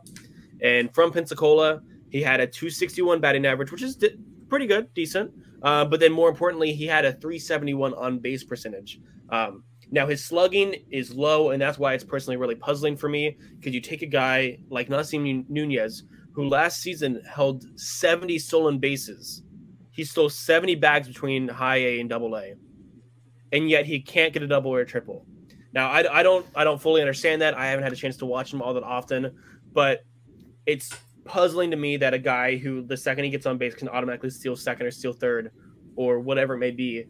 And 0.63 0.95
from 0.95 1.11
Pensacola, 1.11 1.83
he 2.11 2.23
had 2.23 2.41
a 2.41 2.47
261 2.47 3.21
batting 3.21 3.47
average, 3.47 3.71
which 3.71 3.83
is 3.83 3.97
di- 3.97 4.17
pretty 4.49 4.67
good, 4.67 4.93
decent. 4.95 5.33
Uh, 5.63 5.85
but 5.85 6.01
then 6.01 6.13
more 6.13 6.29
importantly, 6.29 6.73
he 6.73 6.87
had 6.87 7.05
a 7.05 7.13
371 7.13 7.95
on 7.95 8.19
base 8.19 8.45
percentage. 8.45 9.01
Um, 9.31 9.65
now 9.91 10.07
his 10.07 10.25
slugging 10.25 10.75
is 10.91 11.15
low, 11.15 11.51
and 11.51 11.61
that's 11.61 11.79
why 11.79 11.95
it's 11.95 12.05
personally 12.05 12.37
really 12.37 12.55
puzzling 12.55 12.97
for 12.97 13.09
me. 13.09 13.37
Because 13.57 13.75
you 13.75 13.81
take 13.81 14.03
a 14.03 14.07
guy 14.07 14.59
like 14.71 14.89
Nasim 14.89 15.49
Nunez, 15.49 16.05
who 16.33 16.49
last 16.49 16.81
season 16.81 17.23
held 17.29 17.65
70 17.79 18.39
stolen 18.39 18.79
bases. 18.79 19.43
He 19.91 20.05
stole 20.05 20.29
70 20.29 20.77
bags 20.77 21.09
between 21.09 21.49
high 21.49 21.79
A 21.79 22.01
and 22.01 22.09
double 22.09 22.37
A, 22.37 22.55
and 23.53 23.69
yet 23.69 23.87
he 23.87 24.01
can't 24.01 24.33
get 24.33 24.43
a 24.43 24.47
double 24.47 24.71
or 24.71 24.81
a 24.81 24.87
triple. 24.87 25.27
Now 25.73 25.91
I, 25.91 26.21
I 26.21 26.23
don't 26.23 26.47
I 26.55 26.65
don't 26.65 26.81
fully 26.81 27.01
understand 27.01 27.43
that. 27.43 27.55
I 27.55 27.67
haven't 27.67 27.83
had 27.83 27.93
a 27.93 27.97
chance 27.97 28.17
to 28.19 28.27
watch 28.27 28.53
him 28.53 28.63
all 28.63 28.75
that 28.75 28.85
often, 28.85 29.37
but 29.73 30.05
it's 30.67 30.91
puzzling 31.29 31.71
to 31.71 31.77
me 31.77 31.97
that 31.99 32.15
a 32.15 32.19
guy 32.19 32.57
who 32.57 32.83
the 32.83 32.97
second 32.97 33.25
he 33.25 33.31
gets 33.31 33.47
on 33.47 33.59
base 33.59 33.75
can 33.75 33.89
automatically 33.89 34.31
steal 34.31 34.57
second 34.57 34.87
or 34.87 34.91
steal 34.91 35.13
third 35.13 35.53
or 35.97 36.19
whatever 36.21 36.55
it 36.55 36.59
may 36.59 36.71
be 36.71 37.05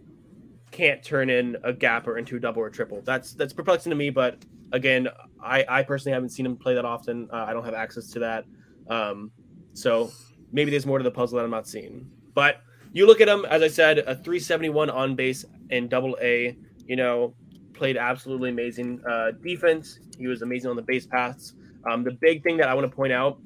can't 0.70 1.02
turn 1.02 1.30
in 1.30 1.56
a 1.64 1.72
gap 1.72 2.06
or 2.06 2.18
into 2.18 2.36
a 2.36 2.40
double 2.40 2.60
or 2.60 2.70
triple. 2.70 3.00
That's 3.02 3.32
that's 3.32 3.52
perplexing 3.52 3.90
to 3.90 3.96
me. 3.96 4.10
But 4.10 4.44
again, 4.72 5.08
I 5.42 5.64
I 5.68 5.82
personally 5.82 6.14
haven't 6.14 6.30
seen 6.30 6.46
him 6.46 6.56
play 6.56 6.74
that 6.74 6.84
often. 6.84 7.28
Uh, 7.32 7.44
I 7.48 7.52
don't 7.52 7.64
have 7.64 7.74
access 7.74 8.10
to 8.10 8.18
that. 8.20 8.44
Um, 8.88 9.30
so 9.72 10.10
maybe 10.52 10.70
there's 10.70 10.86
more 10.86 10.98
to 10.98 11.04
the 11.04 11.10
puzzle 11.10 11.38
that 11.38 11.44
I'm 11.44 11.50
not 11.50 11.66
seeing. 11.66 12.10
But 12.34 12.60
you 12.92 13.06
look 13.06 13.20
at 13.20 13.28
him, 13.28 13.44
as 13.46 13.62
I 13.62 13.68
said, 13.68 13.98
a 13.98 14.14
371 14.14 14.90
on 14.90 15.14
base 15.14 15.44
in 15.70 15.88
double 15.88 16.16
A. 16.20 16.56
You 16.86 16.96
know, 16.96 17.34
played 17.74 17.96
absolutely 17.96 18.50
amazing 18.50 19.00
uh, 19.08 19.32
defense. 19.42 20.00
He 20.18 20.26
was 20.26 20.42
amazing 20.42 20.70
on 20.70 20.76
the 20.76 20.82
base 20.82 21.06
paths. 21.06 21.54
Um, 21.88 22.02
the 22.02 22.12
big 22.12 22.42
thing 22.42 22.56
that 22.58 22.68
I 22.68 22.74
want 22.74 22.90
to 22.90 22.94
point 22.94 23.12
out 23.12 23.38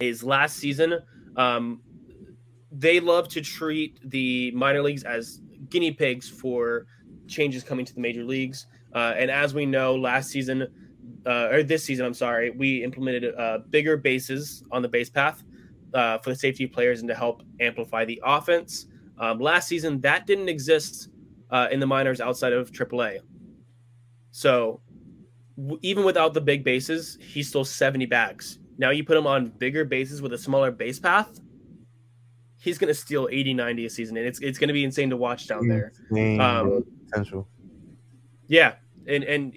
is 0.00 0.22
last 0.22 0.56
season, 0.56 0.98
um, 1.36 1.80
they 2.70 3.00
love 3.00 3.28
to 3.28 3.40
treat 3.40 3.98
the 4.10 4.50
minor 4.52 4.82
leagues 4.82 5.02
as 5.04 5.40
guinea 5.68 5.92
pigs 5.92 6.28
for 6.28 6.86
changes 7.26 7.62
coming 7.62 7.84
to 7.84 7.94
the 7.94 8.00
major 8.00 8.24
leagues. 8.24 8.66
Uh, 8.94 9.14
and 9.16 9.30
as 9.30 9.54
we 9.54 9.66
know, 9.66 9.94
last 9.94 10.30
season, 10.30 10.66
uh, 11.26 11.48
or 11.50 11.62
this 11.62 11.84
season, 11.84 12.06
I'm 12.06 12.14
sorry, 12.14 12.50
we 12.50 12.82
implemented 12.82 13.34
uh, 13.34 13.58
bigger 13.70 13.96
bases 13.96 14.62
on 14.70 14.82
the 14.82 14.88
base 14.88 15.10
path 15.10 15.42
uh, 15.94 16.18
for 16.18 16.30
the 16.30 16.36
safety 16.36 16.64
of 16.64 16.72
players 16.72 17.00
and 17.00 17.08
to 17.08 17.14
help 17.14 17.42
amplify 17.60 18.04
the 18.04 18.20
offense. 18.24 18.86
Um, 19.18 19.38
last 19.38 19.68
season, 19.68 20.00
that 20.02 20.26
didn't 20.26 20.48
exist 20.48 21.08
uh, 21.50 21.68
in 21.70 21.80
the 21.80 21.86
minors 21.86 22.20
outside 22.20 22.52
of 22.52 22.70
AAA. 22.70 23.20
So 24.30 24.80
w- 25.56 25.78
even 25.82 26.04
without 26.04 26.34
the 26.34 26.40
big 26.40 26.64
bases, 26.64 27.18
he 27.20 27.42
stole 27.42 27.64
70 27.64 28.06
bags. 28.06 28.58
Now 28.78 28.90
you 28.90 29.04
put 29.04 29.16
him 29.16 29.26
on 29.26 29.48
bigger 29.50 29.84
bases 29.84 30.22
with 30.22 30.32
a 30.32 30.38
smaller 30.38 30.70
base 30.70 30.98
path, 30.98 31.40
he's 32.60 32.78
going 32.78 32.88
to 32.88 32.94
steal 32.94 33.28
80, 33.30 33.54
90 33.54 33.86
a 33.86 33.90
season. 33.90 34.16
And 34.16 34.26
it's, 34.26 34.40
it's 34.40 34.58
going 34.58 34.68
to 34.68 34.74
be 34.74 34.84
insane 34.84 35.10
to 35.10 35.16
watch 35.16 35.46
down 35.46 35.68
there. 35.68 35.92
Um, 36.40 36.84
potential. 37.08 37.48
Yeah, 38.46 38.76
and 39.06 39.24
and 39.24 39.54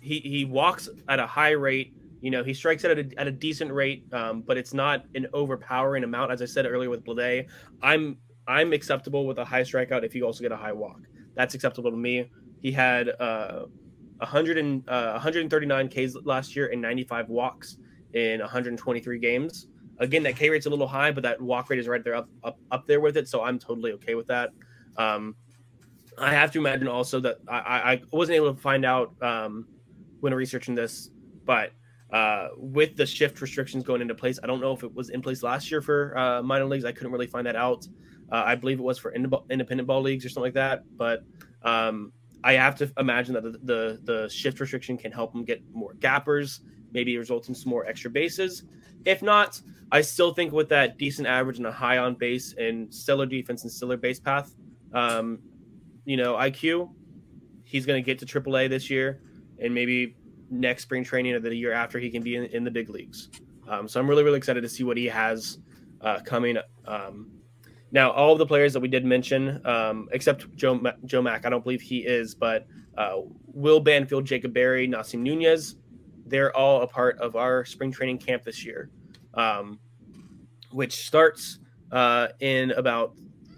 he 0.00 0.20
he 0.20 0.44
walks 0.44 0.88
at 1.08 1.20
a 1.20 1.26
high 1.26 1.50
rate. 1.50 1.94
You 2.20 2.30
know, 2.30 2.42
he 2.42 2.54
strikes 2.54 2.84
at 2.84 2.98
a 2.98 3.10
at 3.18 3.26
a 3.26 3.30
decent 3.30 3.72
rate, 3.72 4.04
um, 4.12 4.42
but 4.42 4.56
it's 4.56 4.72
not 4.72 5.04
an 5.14 5.26
overpowering 5.34 6.02
amount. 6.02 6.32
As 6.32 6.40
I 6.40 6.46
said 6.46 6.66
earlier 6.66 6.88
with 6.88 7.04
Blade, 7.04 7.48
I'm 7.82 8.16
I'm 8.48 8.72
acceptable 8.72 9.26
with 9.26 9.38
a 9.38 9.44
high 9.44 9.62
strikeout 9.62 10.02
if 10.02 10.14
you 10.14 10.24
also 10.24 10.42
get 10.42 10.50
a 10.50 10.56
high 10.56 10.72
walk. 10.72 11.00
That's 11.34 11.54
acceptable 11.54 11.90
to 11.90 11.96
me. 11.96 12.30
He 12.60 12.72
had 12.72 13.10
uh, 13.20 13.66
100 14.18 14.56
and 14.56 14.88
uh, 14.88 15.12
139 15.12 15.88
Ks 15.88 16.16
last 16.24 16.56
year 16.56 16.68
and 16.68 16.80
95 16.80 17.28
walks 17.28 17.76
in 18.14 18.40
123 18.40 19.18
games. 19.18 19.68
Again, 19.98 20.22
that 20.24 20.36
K 20.36 20.50
rate's 20.50 20.66
a 20.66 20.70
little 20.70 20.86
high, 20.88 21.12
but 21.12 21.22
that 21.22 21.40
walk 21.40 21.70
rate 21.70 21.78
is 21.78 21.86
right 21.88 22.02
there 22.02 22.14
up 22.14 22.28
up, 22.42 22.58
up 22.70 22.86
there 22.86 23.00
with 23.00 23.16
it. 23.16 23.28
So 23.28 23.42
I'm 23.42 23.58
totally 23.58 23.92
okay 23.92 24.14
with 24.14 24.26
that. 24.28 24.50
Um, 24.96 25.36
I 26.18 26.32
have 26.32 26.50
to 26.52 26.58
imagine 26.58 26.88
also 26.88 27.20
that 27.20 27.38
I, 27.48 27.92
I- 27.92 28.02
wasn't 28.12 28.36
able 28.36 28.54
to 28.54 28.60
find 28.60 28.84
out 28.84 29.14
um, 29.22 29.66
when 30.20 30.34
researching 30.34 30.74
this, 30.74 31.10
but 31.44 31.72
uh, 32.12 32.48
with 32.56 32.96
the 32.96 33.06
shift 33.06 33.40
restrictions 33.40 33.82
going 33.84 34.02
into 34.02 34.14
place, 34.14 34.38
I 34.42 34.46
don't 34.46 34.60
know 34.60 34.72
if 34.74 34.82
it 34.82 34.94
was 34.94 35.08
in 35.08 35.22
place 35.22 35.42
last 35.42 35.70
year 35.70 35.80
for 35.80 36.16
uh, 36.18 36.42
minor 36.42 36.66
leagues. 36.66 36.84
I 36.84 36.92
couldn't 36.92 37.12
really 37.12 37.26
find 37.26 37.46
that 37.46 37.56
out. 37.56 37.86
Uh, 38.30 38.42
I 38.44 38.54
believe 38.54 38.78
it 38.78 38.82
was 38.82 38.98
for 38.98 39.12
ind- 39.12 39.34
independent 39.50 39.86
ball 39.86 40.02
leagues 40.02 40.24
or 40.24 40.28
something 40.28 40.48
like 40.48 40.54
that. 40.54 40.82
But 40.96 41.22
um, 41.62 42.12
I 42.44 42.52
have 42.54 42.76
to 42.76 42.92
imagine 42.98 43.34
that 43.34 43.44
the, 43.44 43.58
the 43.62 44.00
the 44.04 44.28
shift 44.28 44.60
restriction 44.60 44.98
can 44.98 45.12
help 45.12 45.32
them 45.32 45.44
get 45.44 45.62
more 45.72 45.94
gappers, 45.94 46.60
maybe 46.92 47.16
results 47.16 47.48
in 47.48 47.54
some 47.54 47.70
more 47.70 47.86
extra 47.86 48.10
bases. 48.10 48.64
If 49.04 49.22
not, 49.22 49.60
I 49.90 50.00
still 50.00 50.32
think 50.32 50.52
with 50.52 50.68
that 50.70 50.98
decent 50.98 51.26
average 51.28 51.58
and 51.58 51.66
a 51.66 51.72
high 51.72 51.98
on 51.98 52.14
base 52.14 52.54
and 52.54 52.92
stellar 52.92 53.26
defense 53.26 53.62
and 53.62 53.72
stellar 53.72 53.96
base 53.96 54.20
path, 54.20 54.54
um, 54.92 55.38
you 56.04 56.16
know 56.16 56.34
IQ, 56.34 56.90
he's 57.64 57.86
going 57.86 58.02
to 58.02 58.06
get 58.06 58.18
to 58.18 58.40
AAA 58.40 58.68
this 58.68 58.90
year, 58.90 59.20
and 59.58 59.74
maybe 59.74 60.16
next 60.50 60.82
spring 60.82 61.04
training 61.04 61.34
or 61.34 61.40
the 61.40 61.54
year 61.54 61.72
after 61.72 61.98
he 61.98 62.10
can 62.10 62.22
be 62.22 62.36
in, 62.36 62.44
in 62.46 62.64
the 62.64 62.70
big 62.70 62.88
leagues. 62.90 63.28
Um, 63.68 63.88
so 63.88 64.00
I'm 64.00 64.08
really 64.08 64.24
really 64.24 64.38
excited 64.38 64.62
to 64.62 64.68
see 64.68 64.84
what 64.84 64.96
he 64.96 65.06
has 65.06 65.58
uh, 66.00 66.20
coming. 66.24 66.56
Um, 66.86 67.30
now, 67.92 68.10
all 68.10 68.32
of 68.32 68.38
the 68.38 68.46
players 68.46 68.72
that 68.72 68.80
we 68.80 68.88
did 68.88 69.04
mention, 69.04 69.64
um, 69.66 70.08
except 70.12 70.54
Joe 70.56 70.80
Joe 71.04 71.20
Mack, 71.22 71.44
I 71.44 71.50
don't 71.50 71.62
believe 71.62 71.82
he 71.82 71.98
is, 71.98 72.34
but 72.34 72.66
uh, 72.96 73.18
Will 73.46 73.80
Banfield, 73.80 74.24
Jacob 74.24 74.54
Berry, 74.54 74.88
Nasim 74.88 75.20
Nunez, 75.20 75.76
they're 76.32 76.56
all 76.56 76.80
a 76.80 76.86
part 76.86 77.18
of 77.18 77.36
our 77.36 77.62
spring 77.62 77.92
training 77.92 78.16
camp 78.16 78.42
this 78.42 78.64
year, 78.64 78.88
um, 79.34 79.78
which 80.70 81.06
starts 81.06 81.58
uh, 81.92 82.28
in 82.40 82.70
about 82.70 83.14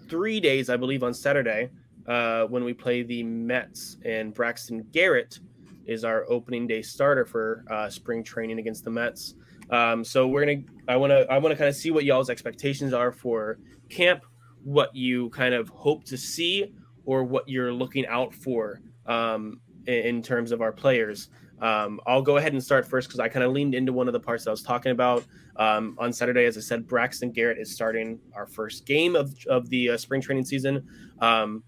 three 0.09 0.41
days, 0.41 0.69
I 0.69 0.75
believe, 0.75 1.01
on 1.01 1.13
Saturday 1.13 1.69
uh, 2.05 2.43
when 2.47 2.65
we 2.65 2.73
play 2.73 3.01
the 3.01 3.23
Mets. 3.23 3.95
And 4.03 4.33
Braxton 4.33 4.85
Garrett 4.91 5.39
is 5.85 6.03
our 6.03 6.25
opening 6.29 6.67
day 6.67 6.81
starter 6.81 7.25
for 7.25 7.63
uh, 7.71 7.89
spring 7.89 8.25
training 8.25 8.59
against 8.59 8.83
the 8.83 8.91
Mets. 8.91 9.35
Um, 9.69 10.03
so 10.03 10.27
we're 10.27 10.45
gonna, 10.45 10.63
I 10.89 10.97
want 10.97 11.11
to, 11.11 11.31
I 11.31 11.37
want 11.37 11.53
to 11.53 11.57
kind 11.57 11.69
of 11.69 11.77
see 11.77 11.91
what 11.91 12.03
y'all's 12.03 12.29
expectations 12.29 12.91
are 12.91 13.13
for 13.13 13.57
camp, 13.89 14.25
what 14.65 14.93
you 14.93 15.29
kind 15.29 15.53
of 15.53 15.69
hope 15.69 16.03
to 16.05 16.17
see, 16.17 16.73
or 17.05 17.23
what 17.23 17.47
you're 17.47 17.71
looking 17.71 18.05
out 18.07 18.33
for 18.33 18.81
um, 19.05 19.61
in, 19.87 19.93
in 19.93 20.21
terms 20.21 20.51
of 20.51 20.61
our 20.61 20.73
players. 20.73 21.29
Um, 21.61 21.99
I'll 22.05 22.21
go 22.21 22.37
ahead 22.37 22.53
and 22.53 22.63
start 22.63 22.87
first 22.87 23.07
because 23.07 23.19
I 23.19 23.29
kind 23.29 23.43
of 23.43 23.51
leaned 23.51 23.75
into 23.75 23.93
one 23.93 24.07
of 24.07 24.13
the 24.13 24.19
parts 24.19 24.45
I 24.47 24.51
was 24.51 24.61
talking 24.61 24.91
about 24.91 25.23
um, 25.55 25.95
on 25.97 26.11
Saturday. 26.11 26.45
As 26.45 26.57
I 26.57 26.61
said, 26.61 26.87
Braxton 26.87 27.31
Garrett 27.31 27.57
is 27.57 27.73
starting 27.73 28.19
our 28.33 28.45
first 28.45 28.85
game 28.85 29.15
of, 29.15 29.33
of 29.47 29.69
the 29.69 29.91
uh, 29.91 29.97
spring 29.97 30.21
training 30.21 30.45
season. 30.45 30.85
Um, 31.19 31.63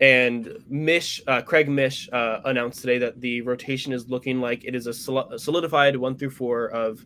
and 0.00 0.56
Mish, 0.68 1.20
uh, 1.26 1.42
Craig 1.42 1.68
Mish, 1.68 2.08
uh, 2.12 2.40
announced 2.46 2.80
today 2.80 2.98
that 2.98 3.20
the 3.20 3.42
rotation 3.42 3.92
is 3.92 4.08
looking 4.08 4.40
like 4.40 4.64
it 4.64 4.74
is 4.74 4.86
a, 4.86 4.94
solidified 4.94 5.96
one 5.96 6.16
through 6.16 6.30
four 6.30 6.68
of 6.68 7.04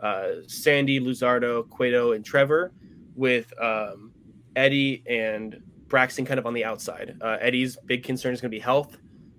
uh, 0.00 0.28
Sandy, 0.46 1.00
Luzardo, 1.00 1.68
Cueto, 1.68 2.12
and 2.12 2.24
Trevor, 2.24 2.72
with 3.16 3.52
um, 3.60 4.12
Eddie 4.54 5.02
and 5.08 5.60
Braxton 5.88 6.24
kind 6.24 6.38
of 6.38 6.46
on 6.46 6.54
the 6.54 6.64
outside. 6.64 7.16
Uh, 7.20 7.38
Eddie's 7.40 7.76
big 7.86 8.04
concern 8.04 8.32
is 8.32 8.40
going 8.40 8.50
to 8.50 8.56
be 8.56 8.60
health. 8.60 8.96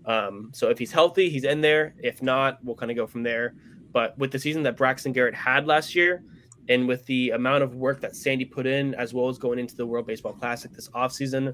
Um, 0.08 0.52
so 0.54 0.70
if 0.70 0.80
he's 0.80 0.92
healthy, 0.92 1.30
he's 1.30 1.44
in 1.44 1.62
there. 1.62 1.94
If 2.02 2.24
not, 2.24 2.64
we'll 2.64 2.76
kind 2.76 2.90
of 2.90 2.98
go 2.98 3.06
from 3.06 3.24
there. 3.24 3.56
But 3.92 4.18
with 4.18 4.32
the 4.32 4.40
season 4.40 4.64
that 4.64 4.78
Braxton 4.78 5.12
Garrett 5.12 5.36
had 5.36 5.68
last 5.68 5.94
year, 5.94 6.24
and 6.70 6.88
with 6.88 7.06
the 7.06 7.32
amount 7.32 7.64
of 7.64 7.76
work 7.76 8.02
that 8.02 8.16
Sandy 8.16 8.46
put 8.46 8.66
in, 8.66 8.96
as 8.96 9.14
well 9.14 9.30
as 9.30 9.38
going 9.38 9.60
into 9.60 9.76
the 9.76 9.86
World 9.86 10.08
Baseball 10.08 10.34
Classic 10.34 10.72
this 10.72 10.90
offseason, 10.90 11.54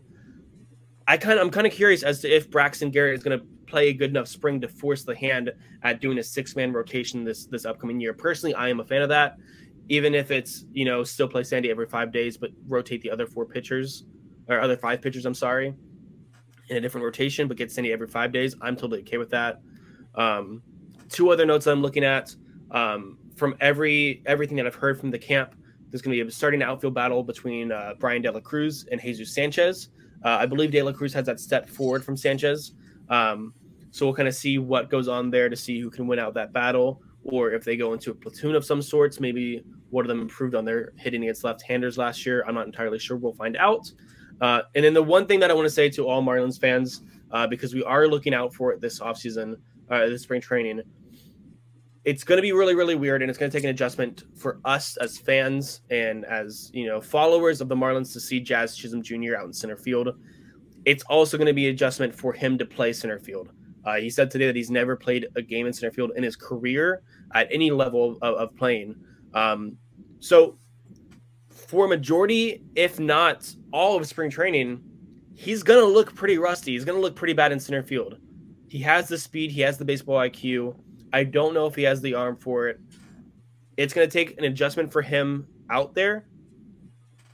I 1.08 1.18
kind 1.18 1.38
of 1.38 1.46
I'm 1.46 1.52
kind 1.52 1.68
of 1.68 1.74
curious 1.74 2.04
as 2.04 2.22
to 2.22 2.34
if 2.34 2.50
Braxton 2.50 2.92
Garrett 2.92 3.16
is 3.16 3.24
going 3.24 3.38
to 3.38 3.46
play 3.68 3.90
a 3.90 3.94
good 3.94 4.12
enough 4.12 4.28
spring 4.28 4.62
to 4.62 4.68
force 4.68 5.04
the 5.04 5.16
hand 5.16 5.52
at 5.84 6.00
doing 6.00 6.18
a 6.20 6.24
six 6.24 6.56
man 6.56 6.72
rotation 6.72 7.24
this 7.24 7.46
this 7.46 7.66
upcoming 7.66 8.00
year. 8.00 8.14
Personally, 8.14 8.54
I 8.56 8.70
am 8.70 8.80
a 8.80 8.86
fan 8.86 9.02
of 9.02 9.10
that, 9.10 9.38
even 9.90 10.16
if 10.16 10.32
it's 10.32 10.66
you 10.72 10.86
know 10.86 11.04
still 11.04 11.28
play 11.28 11.44
Sandy 11.44 11.70
every 11.70 11.88
five 11.88 12.12
days, 12.12 12.38
but 12.38 12.52
rotate 12.68 13.02
the 13.02 13.12
other 13.12 13.28
four 13.28 13.46
pitchers 13.46 14.06
or 14.48 14.62
other 14.62 14.78
five 14.78 15.02
pitchers. 15.02 15.26
I'm 15.26 15.34
sorry 15.34 15.74
in 16.74 16.78
a 16.78 16.82
different 16.82 17.06
rotation, 17.06 17.48
but 17.48 17.58
get 17.58 17.72
Sandy 17.72 17.94
every 17.94 18.08
five 18.08 18.32
days. 18.32 18.56
I'm 18.62 18.76
totally 18.76 19.02
okay 19.02 19.18
with 19.18 19.30
that. 19.30 19.62
Um, 20.16 20.62
two 21.10 21.30
other 21.32 21.46
notes 21.46 21.68
I'm 21.68 21.82
looking 21.82 22.04
at 22.04 22.36
um, 22.72 23.18
from 23.36 23.56
every 23.62 24.22
everything 24.26 24.58
that 24.58 24.66
I've 24.66 24.76
heard 24.76 25.00
from 25.00 25.12
the 25.12 25.20
camp. 25.20 25.56
There's 25.90 26.02
going 26.02 26.18
to 26.18 26.24
be 26.24 26.28
a 26.28 26.32
starting 26.32 26.64
outfield 26.64 26.96
battle 26.96 27.24
between 27.24 27.72
uh, 27.72 27.94
Bryan 28.00 28.22
De 28.24 28.32
La 28.32 28.40
Cruz 28.40 28.86
and 28.92 29.00
Jesus 29.00 29.34
Sanchez. 29.34 29.90
Uh, 30.26 30.38
I 30.40 30.46
believe 30.46 30.72
De 30.72 30.82
La 30.82 30.92
Cruz 30.92 31.14
has 31.14 31.26
that 31.28 31.40
step 31.40 31.70
forward 31.70 32.04
from 32.04 32.18
Sanchez. 32.18 32.74
Um, 33.10 33.54
so 33.92 34.08
we'll 34.08 34.16
kind 34.16 34.28
of 34.28 34.34
see 34.34 34.58
what 34.58 34.90
goes 34.90 35.08
on 35.08 35.30
there 35.30 35.50
to 35.50 35.56
see 35.56 35.80
who 35.80 35.92
can 35.92 36.08
win 36.08 36.18
out 36.18 36.34
that 36.34 36.52
battle, 36.52 37.04
or 37.24 37.52
if 37.52 37.64
they 37.64 37.78
go 37.78 37.94
into 37.94 38.10
a 38.10 38.16
platoon 38.16 38.56
of 38.56 38.66
some 38.66 38.82
sorts. 38.82 39.20
Maybe 39.20 39.64
one 39.92 40.04
of 40.04 40.10
them 40.10 40.22
improved 40.22 40.56
on 40.56 40.66
their 40.66 40.94
hitting 40.98 41.22
against 41.22 41.44
left-handers 41.44 41.98
last 42.00 42.26
year. 42.26 42.44
I'm 42.48 42.56
not 42.56 42.66
entirely 42.66 42.98
sure. 42.98 43.18
We'll 43.18 43.34
find 43.34 43.56
out. 43.58 43.92
Uh, 44.42 44.62
and 44.76 44.84
then 44.84 44.94
the 44.94 45.04
one 45.04 45.26
thing 45.26 45.40
that 45.40 45.52
I 45.52 45.54
want 45.54 45.66
to 45.66 45.74
say 45.74 45.90
to 45.90 46.08
all 46.08 46.24
Marlins 46.24 46.60
fans, 46.60 47.02
uh, 47.32 47.48
because 47.48 47.74
we 47.74 47.84
are 47.84 48.08
looking 48.08 48.34
out 48.34 48.54
for 48.54 48.72
it 48.72 48.82
this 48.82 49.00
offseason, 49.00 49.58
uh, 49.90 50.06
this 50.08 50.24
spring 50.24 50.42
training, 50.42 50.82
it's 52.06 52.24
going 52.24 52.38
to 52.38 52.42
be 52.42 52.52
really, 52.52 52.76
really 52.76 52.96
weird, 52.96 53.22
and 53.22 53.30
it's 53.30 53.40
going 53.40 53.50
to 53.50 53.58
take 53.58 53.64
an 53.64 53.70
adjustment 53.70 54.24
for 54.36 54.60
us 54.66 54.98
as 54.98 55.18
fans 55.18 55.82
and 55.90 56.26
as 56.26 56.70
you 56.74 56.86
know 56.86 57.00
followers 57.00 57.62
of 57.62 57.70
the 57.70 57.76
Marlins 57.76 58.12
to 58.14 58.20
see 58.20 58.40
Jazz 58.40 58.76
Chisholm 58.76 59.02
Jr. 59.02 59.38
out 59.38 59.46
in 59.46 59.54
center 59.54 59.78
field. 59.78 60.10
It's 60.86 61.04
also 61.04 61.38
going 61.38 61.48
to 61.48 61.54
be 61.54 61.70
adjustment 61.70 62.14
for 62.14 62.34
him 62.34 62.58
to 62.58 62.66
play 62.66 62.92
center 62.92 63.20
field. 63.20 63.52
Uh, 63.86 63.96
he 63.96 64.10
said 64.10 64.30
today 64.30 64.48
that 64.48 64.56
he's 64.56 64.72
never 64.72 64.98
played 64.98 65.28
a 65.36 65.42
game 65.42 65.66
in 65.66 65.72
center 65.72 65.92
field 65.92 66.12
in 66.16 66.24
his 66.24 66.36
career 66.36 67.04
at 67.34 67.48
any 67.52 67.72
level 67.72 68.18
of, 68.22 68.36
of 68.36 68.56
playing. 68.56 68.96
Um, 69.34 69.78
so 70.20 70.58
for 71.74 71.86
a 71.86 71.88
majority, 71.88 72.62
if 72.76 73.00
not 73.00 73.52
all 73.72 73.98
of 73.98 74.06
spring 74.06 74.30
training, 74.30 74.80
he's 75.34 75.64
going 75.64 75.80
to 75.80 75.88
look 75.88 76.14
pretty 76.14 76.38
rusty. 76.38 76.74
He's 76.74 76.86
going 76.86 76.96
to 76.96 77.02
look 77.02 77.16
pretty 77.16 77.34
bad 77.34 77.52
in 77.52 77.60
center 77.60 77.82
field. 77.82 78.20
He 78.70 78.78
has 78.82 79.08
the 79.08 79.18
speed, 79.18 79.50
he 79.50 79.62
has 79.62 79.80
the 79.80 79.84
baseball 79.84 80.18
IQ. 80.18 80.76
I 81.14 81.24
don't 81.24 81.52
know 81.56 81.66
if 81.66 81.74
he 81.74 81.82
has 81.82 82.00
the 82.00 82.14
arm 82.14 82.38
for 82.38 82.68
it. 82.68 82.80
It's 83.76 83.92
going 83.92 84.08
to 84.08 84.14
take 84.14 84.38
an 84.38 84.44
adjustment 84.44 84.92
for 84.92 85.02
him 85.02 85.48
out 85.72 85.96
there. 85.96 86.28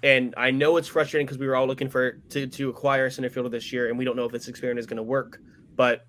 And 0.04 0.34
I 0.38 0.52
know 0.52 0.78
it's 0.78 0.88
frustrating 0.88 1.25
because 1.28 1.38
we 1.38 1.45
were 1.45 1.58
all 1.58 1.67
looking 1.67 1.89
for 1.89 2.21
to, 2.30 2.47
to 2.47 2.69
acquire 2.69 3.08
a 3.08 3.12
center 3.12 3.30
fielder 3.30 3.49
this 3.49 3.73
year, 3.73 3.89
and 3.89 3.97
we 3.97 4.06
don't 4.06 4.15
know 4.15 4.23
if 4.23 4.32
this 4.32 4.47
experiment 4.47 4.80
is 4.80 4.86
going 4.86 4.95
to 4.95 5.04
work. 5.04 5.41
But 5.75 6.06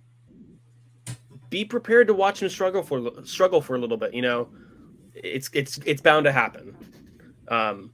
be 1.49 1.64
prepared 1.64 2.07
to 2.07 2.14
watch 2.14 2.40
him 2.40 2.49
struggle 2.49 2.85
for 2.85 3.11
struggle 3.25 3.61
for 3.61 3.75
a 3.75 3.81
little 3.81 3.97
bit. 3.97 4.14
You 4.14 4.23
know, 4.23 4.51
it's 5.14 5.51
it's 5.53 5.79
it's 5.85 6.01
bound 6.01 6.27
to 6.27 6.33
happen. 6.33 6.77
Um, 7.49 7.90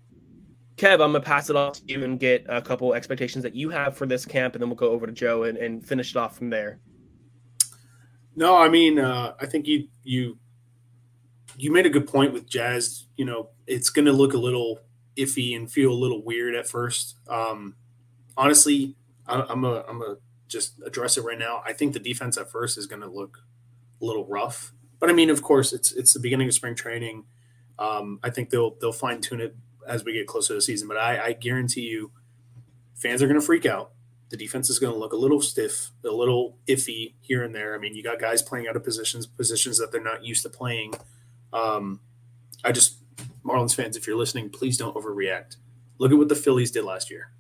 Kev, 0.77 0.93
I'm 0.93 1.13
gonna 1.13 1.21
pass 1.21 1.49
it 1.49 1.57
off 1.57 1.75
to 1.75 1.83
you 1.87 2.05
and 2.05 2.21
get 2.21 2.45
a 2.49 2.61
couple 2.61 2.93
expectations 2.93 3.43
that 3.45 3.55
you 3.55 3.71
have 3.71 3.97
for 3.97 4.07
this 4.07 4.27
camp, 4.27 4.55
and 4.55 4.63
then 4.63 4.69
we'll 4.69 4.77
go 4.77 4.91
over 4.91 5.07
to 5.07 5.13
Joe 5.13 5.45
and, 5.45 5.57
and 5.57 5.87
finish 5.87 6.11
it 6.11 6.17
off 6.17 6.37
from 6.37 6.51
there. 6.51 6.81
No, 8.35 8.57
I 8.57 8.69
mean, 8.69 8.99
uh, 8.99 9.35
I 9.41 9.47
think 9.47 9.67
you 9.67 9.89
you 10.05 10.39
you 11.57 11.73
made 11.73 11.87
a 11.87 11.91
good 11.91 12.07
point 12.07 12.35
with 12.35 12.47
Jazz. 12.47 13.07
You 13.17 13.25
know, 13.25 13.51
it's 13.67 13.89
gonna 13.89 14.13
look 14.13 14.35
a 14.35 14.39
little 14.39 14.81
iffy 15.17 15.57
and 15.57 15.71
feel 15.71 15.91
a 15.91 15.95
little 15.95 16.23
weird 16.23 16.55
at 16.55 16.69
first. 16.69 17.17
Um, 17.27 17.77
honestly, 18.37 18.97
I, 19.27 19.47
I'm 19.49 19.65
a 19.65 19.83
I'm 19.89 20.03
a 20.03 20.17
just 20.47 20.75
address 20.85 21.17
it 21.17 21.23
right 21.23 21.39
now. 21.39 21.63
I 21.65 21.73
think 21.73 21.95
the 21.95 21.99
defense 22.01 22.37
at 22.37 22.51
first 22.51 22.77
is 22.77 22.87
gonna 22.87 23.11
look 23.11 23.39
a 24.03 24.05
little 24.05 24.27
rough, 24.27 24.75
but 25.01 25.09
I 25.09 25.15
mean, 25.15 25.31
of 25.31 25.41
course, 25.41 25.73
it's 25.73 25.91
it's 25.93 26.13
the 26.13 26.21
beginning 26.21 26.49
of 26.49 26.55
spring 26.55 26.75
training. 26.75 27.25
Um, 27.79 28.21
I 28.23 28.29
think 28.29 28.51
they'll 28.51 28.77
they'll 28.79 28.93
fine 28.93 29.23
tune 29.23 29.41
it 29.41 29.57
as 29.87 30.05
we 30.05 30.13
get 30.13 30.27
closer 30.27 30.49
to 30.49 30.55
the 30.55 30.63
season. 30.63 30.89
But 30.89 30.97
I, 30.97 31.27
I 31.27 31.33
guarantee 31.33 31.83
you, 31.83 32.13
fans 32.95 33.23
are 33.23 33.27
going 33.27 33.41
to 33.41 33.47
freak 33.47 33.67
out. 33.67 33.93
The 34.29 34.37
defense 34.37 34.69
is 34.69 34.79
going 34.79 34.93
to 34.93 34.99
look 34.99 35.13
a 35.13 35.17
little 35.17 35.41
stiff, 35.41 35.91
a 36.05 36.09
little 36.09 36.59
iffy 36.67 37.15
here 37.21 37.45
and 37.45 37.55
there. 37.55 37.75
I 37.75 37.79
mean, 37.79 37.95
you 37.95 38.03
got 38.03 38.19
guys 38.19 38.43
playing 38.43 38.67
out 38.67 38.75
of 38.75 38.83
positions, 38.83 39.27
positions 39.27 39.79
that 39.79 39.93
they're 39.93 40.03
not 40.03 40.25
used 40.25 40.43
to 40.43 40.49
playing. 40.49 40.95
Um, 41.53 42.01
I 42.65 42.73
just, 42.73 42.97
Marlins 43.45 43.75
fans, 43.75 43.97
if 43.97 44.07
you're 44.07 44.17
listening, 44.17 44.51
please 44.51 44.77
don't 44.77 44.97
overreact. 44.97 45.57
Look 45.99 46.11
at 46.11 46.19
what 46.19 46.29
the 46.29 46.35
Phillies 46.35 46.73
did 46.73 46.85
last 46.85 47.11
year. 47.11 47.31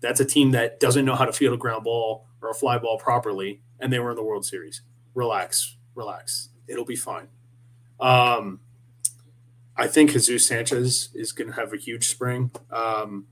That's 0.00 0.20
a 0.20 0.24
team 0.24 0.52
that 0.52 0.78
doesn't 0.78 1.04
know 1.04 1.16
how 1.16 1.24
to 1.24 1.32
field 1.32 1.54
a 1.54 1.56
ground 1.56 1.84
ball 1.84 2.26
or 2.40 2.50
a 2.50 2.54
fly 2.54 2.78
ball 2.78 2.98
properly, 2.98 3.62
and 3.80 3.92
they 3.92 3.98
were 3.98 4.10
in 4.10 4.16
the 4.16 4.22
World 4.22 4.46
Series. 4.46 4.82
Relax, 5.14 5.76
relax. 5.96 6.50
It'll 6.68 6.84
be 6.84 6.96
fine. 6.96 7.26
Um, 7.98 8.60
I 9.78 9.86
think 9.86 10.10
Jesus 10.10 10.46
Sanchez 10.46 11.10
is 11.14 11.30
going 11.30 11.48
to 11.48 11.54
have 11.54 11.72
a 11.72 11.76
huge 11.76 12.08
spring. 12.08 12.50
Um, 12.72 13.26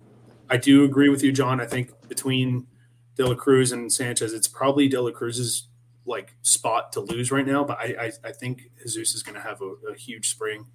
I 0.49 0.57
do 0.57 0.85
agree 0.85 1.09
with 1.09 1.23
you, 1.25 1.33
John. 1.33 1.61
I 1.61 1.67
think 1.67 1.91
between 2.09 2.69
De 3.17 3.27
La 3.27 3.35
Cruz 3.35 3.73
and 3.73 3.93
Sanchez, 3.93 4.33
it's 4.33 4.47
probably 4.47 4.87
De 4.89 5.01
La 5.01 5.11
Cruz's 5.11 5.67
like 6.07 6.37
spot 6.43 6.93
to 6.93 7.01
lose 7.01 7.33
right 7.33 7.45
now. 7.45 7.65
But 7.65 7.79
I, 7.79 7.97
I, 8.01 8.29
I 8.29 8.33
think 8.33 8.71
Jesus 8.81 9.17
is 9.17 9.25
going 9.25 9.35
to 9.35 9.41
have 9.41 9.61
a, 9.61 9.75
a, 9.91 9.97
huge 9.97 10.31
spring. 10.31 10.67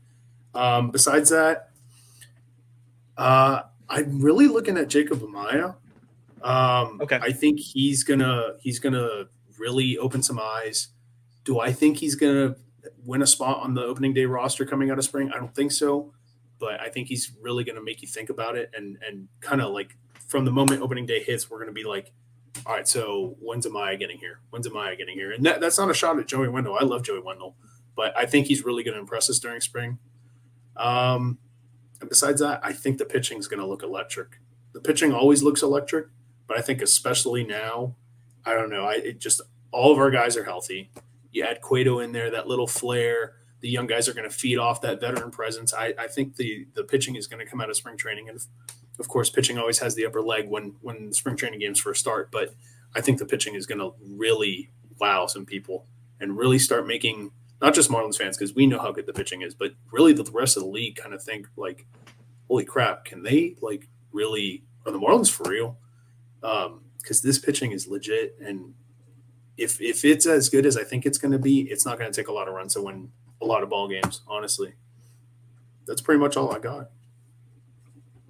Um, 0.54 0.92
besides 0.92 1.30
that, 1.30 1.70
uh, 3.18 3.62
I'm 3.88 4.22
really 4.22 4.50
looking 4.50 4.78
at 4.78 4.90
Jacob 4.90 5.20
Amaya. 5.20 5.76
Um, 6.42 7.00
okay, 7.02 7.20
I 7.22 7.32
think 7.32 7.60
he's 7.60 8.04
gonna 8.04 8.56
he's 8.60 8.80
gonna 8.80 9.26
really 9.60 9.98
open 9.98 10.24
some 10.24 10.40
eyes. 10.40 10.88
Do 11.44 11.60
I 11.60 11.72
think 11.72 11.98
he's 11.98 12.16
gonna 12.16 12.56
win 13.06 13.22
a 13.22 13.28
spot 13.28 13.62
on 13.62 13.74
the 13.74 13.84
opening 13.84 14.13
day 14.13 14.26
roster 14.26 14.65
coming 14.65 14.91
out 14.91 14.98
of 14.98 15.06
spring? 15.06 15.32
I 15.34 15.38
don't 15.38 15.54
think 15.54 15.72
so, 15.72 16.13
but 16.60 16.80
I 16.80 16.89
think 16.89 17.08
he's 17.08 17.32
really 17.41 17.63
going 17.63 17.76
to 17.76 17.84
make 17.84 18.02
you 18.02 18.08
think 18.08 18.30
about 18.30 18.56
it 18.56 18.72
and 18.76 18.98
and 19.08 19.28
kind 19.39 19.62
of 19.62 19.72
like 19.72 19.98
from 20.28 20.46
the 20.46 20.52
moment 20.52 20.82
opening 20.82 21.06
day 21.06 21.22
hits, 21.22 21.50
we're 21.50 21.58
going 21.58 21.67
to 21.67 21.74
be 21.74 21.84
like, 21.84 22.12
all 22.65 22.74
right, 22.74 22.88
so 22.88 23.36
when's 23.39 23.65
Amaya 23.65 24.00
getting 24.00 24.17
here? 24.17 24.39
When's 24.50 24.67
Amaya 24.67 24.98
getting 24.98 25.15
here? 25.15 25.32
And 25.32 25.46
that, 25.46 25.60
that's 25.60 25.78
not 25.78 25.89
a 25.89 25.94
shot 25.94 26.20
at 26.20 26.28
Joey 26.28 26.48
Wendle. 26.48 26.78
I 26.80 26.84
love 26.84 27.04
Joey 27.04 27.20
Wendle, 27.20 27.56
but 27.96 28.17
I 28.17 28.26
think 28.26 28.48
he's 28.48 28.63
really 28.63 28.84
going 28.84 28.94
to 28.94 29.00
impress 29.00 29.30
us 29.30 29.39
during 29.39 29.60
spring. 29.60 30.00
Um, 30.78 31.38
and 32.00 32.10
besides 32.10 32.39
that, 32.39 32.62
I 32.63 32.72
think 32.72 32.98
the 32.98 33.06
pitching 33.06 33.39
is 33.39 33.48
going 33.48 33.60
to 33.60 33.65
look 33.65 33.84
electric. 33.84 34.39
The 34.74 34.80
pitching 34.80 35.12
always 35.12 35.44
looks 35.44 35.63
electric, 35.63 36.08
but 36.48 36.58
I 36.58 36.62
think 36.62 36.82
especially 36.82 37.44
now 37.44 37.96
I 38.46 38.54
don't 38.54 38.70
know. 38.70 38.86
I 38.86 38.94
it 38.96 39.20
just 39.20 39.41
all 39.72 39.91
of 39.91 40.00
our 40.00 40.12
guys 40.12 40.36
are 40.38 40.44
healthy. 40.44 40.91
You 41.32 41.44
add 41.44 41.62
Cueto 41.62 42.00
in 42.00 42.12
there, 42.12 42.30
that 42.32 42.48
little 42.48 42.67
flair. 42.67 43.34
The 43.62 43.70
young 43.70 43.88
guys 43.88 44.10
are 44.10 44.13
going 44.13 44.30
to 44.30 44.36
feed 44.36 44.58
off 44.58 44.82
that 44.82 45.00
veteran 45.00 45.32
presence. 45.32 45.74
I, 45.74 45.94
I 45.98 46.08
think 46.08 46.36
the 46.36 46.65
the 46.74 46.84
pitching 46.84 47.15
is 47.15 47.28
going 47.28 47.44
to 47.44 47.50
come 47.50 47.62
out 47.62 47.70
of 47.70 47.76
spring 47.76 47.98
training, 47.98 48.28
and 48.28 48.39
of 49.00 49.08
course, 49.08 49.30
pitching 49.30 49.58
always 49.58 49.80
has 49.80 49.96
the 49.96 50.06
upper 50.06 50.22
leg 50.22 50.50
when 50.50 50.76
when 50.82 51.13
spring 51.13 51.38
training 51.38 51.60
games 51.60 51.80
first 51.80 52.00
start. 52.00 52.32
But 52.32 52.56
I 52.96 53.02
think 53.02 53.20
the 53.20 53.26
pitching 53.26 53.56
is 53.56 53.65
going 53.65 53.80
to 53.80 53.94
really 54.02 54.72
wow 55.00 55.26
some 55.26 55.46
people 55.46 55.86
and 56.20 56.38
really 56.38 56.60
start 56.60 56.88
making 56.88 57.32
not 57.62 57.74
just 57.74 57.89
Marlins 57.89 58.17
fans 58.17 58.38
because 58.38 58.56
we 58.56 58.65
know 58.65 58.80
how 58.80 58.91
good 58.91 59.06
the 59.06 59.13
pitching 59.13 59.41
is, 59.41 59.54
but 59.54 59.74
really 59.91 60.13
the 60.13 60.30
rest 60.32 60.58
of 60.58 60.63
the 60.63 60.70
league 60.70 60.96
kind 60.96 61.13
of 61.13 61.24
think 61.24 61.48
like, 61.56 61.86
holy 62.48 62.65
crap, 62.65 63.06
can 63.06 63.24
they 63.24 63.56
like 63.62 63.88
really 64.12 64.63
are 64.86 64.91
the 64.91 65.00
Marlins 65.00 65.30
for 65.30 65.50
real? 65.50 65.78
Because 66.41 67.24
um, 67.24 67.28
this 67.28 67.38
pitching 67.38 67.72
is 67.72 67.88
legit, 67.88 68.36
and 68.39 68.74
if 69.62 69.80
if 69.80 70.04
it's 70.04 70.26
as 70.26 70.50
good 70.50 70.65
as 70.65 70.76
I 70.76 70.84
think 70.84 71.06
it's 71.06 71.17
going 71.17 71.32
to 71.32 71.39
be, 71.39 71.62
it's 71.62 71.86
not 71.86 72.00
going 72.00 72.12
to 72.12 72.15
take 72.15 72.28
a 72.28 72.34
lot 72.34 72.47
of 72.47 72.54
runs 72.54 72.74
to 72.74 72.82
win 72.82 73.12
a 73.41 73.45
lot 73.45 73.63
of 73.63 73.69
ball 73.69 73.88
games. 73.88 74.21
Honestly, 74.28 74.74
that's 75.86 76.02
pretty 76.02 76.19
much 76.19 76.36
all 76.36 76.54
I 76.54 76.60
got. 76.60 76.89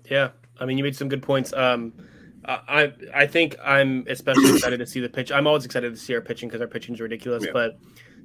Yeah, 0.09 0.29
I 0.59 0.65
mean, 0.65 0.77
you 0.77 0.83
made 0.83 0.95
some 0.95 1.07
good 1.09 1.23
points. 1.23 1.53
Um, 1.53 1.93
I 2.45 2.91
I 3.13 3.27
think 3.27 3.55
I'm 3.63 4.05
especially 4.09 4.51
excited 4.55 4.77
to 4.79 4.85
see 4.85 4.99
the 4.99 5.09
pitch. 5.09 5.31
I'm 5.31 5.47
always 5.47 5.65
excited 5.65 5.93
to 5.93 5.99
see 5.99 6.13
our 6.13 6.21
pitching 6.21 6.49
because 6.49 6.61
our 6.61 6.67
pitching 6.67 6.95
is 6.95 7.01
ridiculous. 7.01 7.45
Yeah. 7.45 7.51
But 7.53 7.79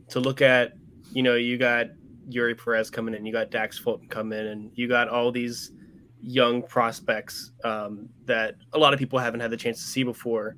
to 0.08 0.20
look 0.20 0.42
at, 0.42 0.72
you 1.12 1.22
know, 1.22 1.34
you 1.34 1.58
got 1.58 1.86
Eury 2.28 2.58
Perez 2.58 2.90
coming 2.90 3.14
in, 3.14 3.24
you 3.24 3.32
got 3.32 3.50
Dax 3.50 3.78
Fulton 3.78 4.08
coming 4.08 4.38
in, 4.38 4.46
and 4.46 4.70
you 4.74 4.88
got 4.88 5.08
all 5.08 5.30
these 5.30 5.70
young 6.20 6.62
prospects 6.62 7.52
um, 7.62 8.08
that 8.24 8.56
a 8.72 8.78
lot 8.78 8.92
of 8.92 8.98
people 8.98 9.18
haven't 9.18 9.40
had 9.40 9.50
the 9.50 9.56
chance 9.56 9.78
to 9.78 9.86
see 9.86 10.02
before 10.02 10.56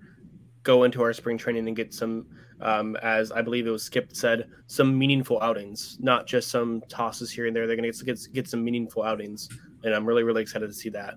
go 0.63 0.85
into 0.85 1.03
our 1.03 1.13
spring 1.13 1.39
training 1.39 1.67
and 1.67 1.77
get 1.77 1.93
some, 1.93 2.27
um, 2.61 2.97
as 3.03 3.31
I 3.33 3.43
believe 3.43 3.67
it 3.67 3.71
was 3.71 3.83
Skip 3.83 4.11
said, 4.15 4.49
some 4.67 4.99
meaningful 4.99 5.41
outings, 5.41 5.97
not 6.01 6.27
just 6.27 6.49
some 6.49 6.83
tosses 6.89 7.31
here 7.31 7.47
and 7.47 7.55
there. 7.55 7.67
They're 7.67 7.77
going 7.77 7.91
to 7.91 8.05
get, 8.05 8.19
get 8.33 8.49
some 8.49 8.65
meaningful 8.65 9.03
outings, 9.03 9.49
and 9.85 9.95
I'm 9.95 10.05
really 10.05 10.23
really 10.23 10.43
excited 10.43 10.67
to 10.67 10.75
see 10.75 10.89
that. 10.91 11.15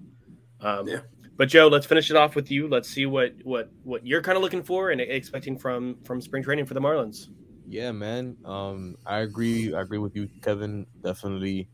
Um, 0.61 0.87
yeah. 0.87 0.99
But 1.37 1.49
Joe, 1.49 1.67
let's 1.67 1.85
finish 1.85 2.11
it 2.11 2.17
off 2.17 2.35
with 2.35 2.51
you. 2.51 2.67
Let's 2.67 2.87
see 2.89 3.05
what 3.05 3.33
what 3.43 3.71
what 3.83 4.05
you're 4.05 4.21
kind 4.21 4.35
of 4.35 4.43
looking 4.43 4.61
for 4.61 4.91
and 4.91 5.01
expecting 5.01 5.57
from 5.57 5.97
from 6.03 6.21
spring 6.21 6.43
training 6.43 6.65
for 6.65 6.73
the 6.73 6.81
Marlins. 6.81 7.29
Yeah, 7.67 7.91
man. 7.91 8.37
Um, 8.45 8.97
I 9.05 9.19
agree. 9.19 9.73
I 9.73 9.81
agree 9.81 9.97
with 9.97 10.15
you, 10.15 10.29
Kevin. 10.41 10.85
Definitely, 11.03 11.69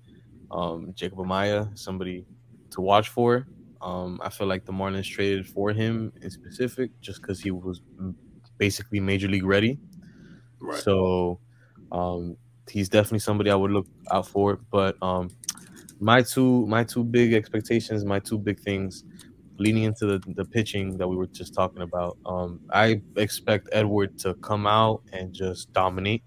um, 0.51 0.93
Jacob 0.95 1.17
Amaya, 1.17 1.77
somebody 1.77 2.25
to 2.71 2.81
watch 2.81 3.09
for. 3.09 3.47
Um, 3.81 4.19
I 4.23 4.29
feel 4.29 4.47
like 4.47 4.65
the 4.65 4.71
Marlins 4.71 5.05
traded 5.05 5.47
for 5.47 5.71
him 5.71 6.13
in 6.21 6.29
specific 6.29 6.91
just 7.01 7.21
because 7.21 7.39
he 7.39 7.51
was 7.51 7.81
basically 8.57 8.99
major 8.99 9.27
league 9.27 9.45
ready. 9.45 9.79
Right. 10.59 10.79
So 10.79 11.39
um, 11.91 12.37
he's 12.69 12.89
definitely 12.89 13.19
somebody 13.19 13.51
I 13.51 13.55
would 13.55 13.71
look 13.71 13.87
out 14.11 14.27
for. 14.27 14.59
But 14.71 14.97
um, 15.01 15.29
my 15.99 16.21
two 16.21 16.65
my 16.67 16.83
two 16.83 17.03
big 17.03 17.33
expectations, 17.33 18.05
my 18.05 18.19
two 18.19 18.37
big 18.37 18.59
things 18.59 19.03
leading 19.59 19.83
into 19.83 20.05
the, 20.05 20.21
the 20.35 20.45
pitching 20.45 20.97
that 20.97 21.07
we 21.07 21.15
were 21.15 21.27
just 21.27 21.53
talking 21.53 21.81
about. 21.81 22.17
Um, 22.25 22.59
I 22.71 23.01
expect 23.15 23.69
Edward 23.71 24.17
to 24.19 24.35
come 24.35 24.67
out 24.67 25.01
and 25.13 25.33
just 25.33 25.73
dominate. 25.73 26.23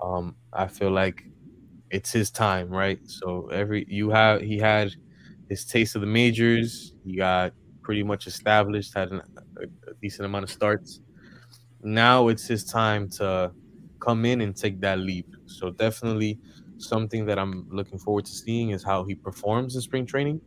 Um, 0.00 0.36
I 0.52 0.66
feel 0.68 0.90
like 0.90 1.24
it's 1.90 2.12
his 2.12 2.30
time, 2.30 2.70
right? 2.70 2.98
So 3.04 3.48
every 3.52 3.84
you 3.88 4.10
have 4.10 4.40
he 4.40 4.58
had 4.58 4.94
his 5.48 5.64
taste 5.64 5.94
of 5.94 6.00
the 6.00 6.06
majors. 6.06 6.94
He 7.04 7.16
got 7.16 7.52
pretty 7.82 8.02
much 8.02 8.26
established, 8.26 8.94
had 8.94 9.10
an, 9.10 9.22
a, 9.58 9.90
a 9.90 9.94
decent 10.00 10.26
amount 10.26 10.44
of 10.44 10.50
starts. 10.50 11.00
Now 11.82 12.28
it's 12.28 12.46
his 12.46 12.64
time 12.64 13.08
to 13.10 13.52
come 14.00 14.24
in 14.24 14.40
and 14.40 14.56
take 14.56 14.80
that 14.80 14.98
leap. 14.98 15.26
So 15.46 15.70
definitely 15.70 16.38
something 16.78 17.26
that 17.26 17.38
I'm 17.38 17.66
looking 17.70 17.98
forward 17.98 18.24
to 18.24 18.32
seeing 18.32 18.70
is 18.70 18.82
how 18.82 19.04
he 19.04 19.14
performs 19.14 19.74
in 19.74 19.82
spring 19.82 20.06
training, 20.06 20.40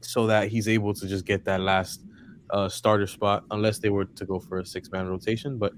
so 0.00 0.26
that 0.26 0.48
he's 0.48 0.68
able 0.68 0.94
to 0.94 1.06
just 1.06 1.26
get 1.26 1.44
that 1.44 1.60
last 1.60 2.04
uh, 2.50 2.68
starter 2.68 3.06
spot, 3.06 3.44
unless 3.50 3.78
they 3.78 3.90
were 3.90 4.04
to 4.04 4.24
go 4.24 4.38
for 4.38 4.58
a 4.58 4.64
six 4.66 4.90
man 4.90 5.06
rotation. 5.08 5.58
But 5.58 5.72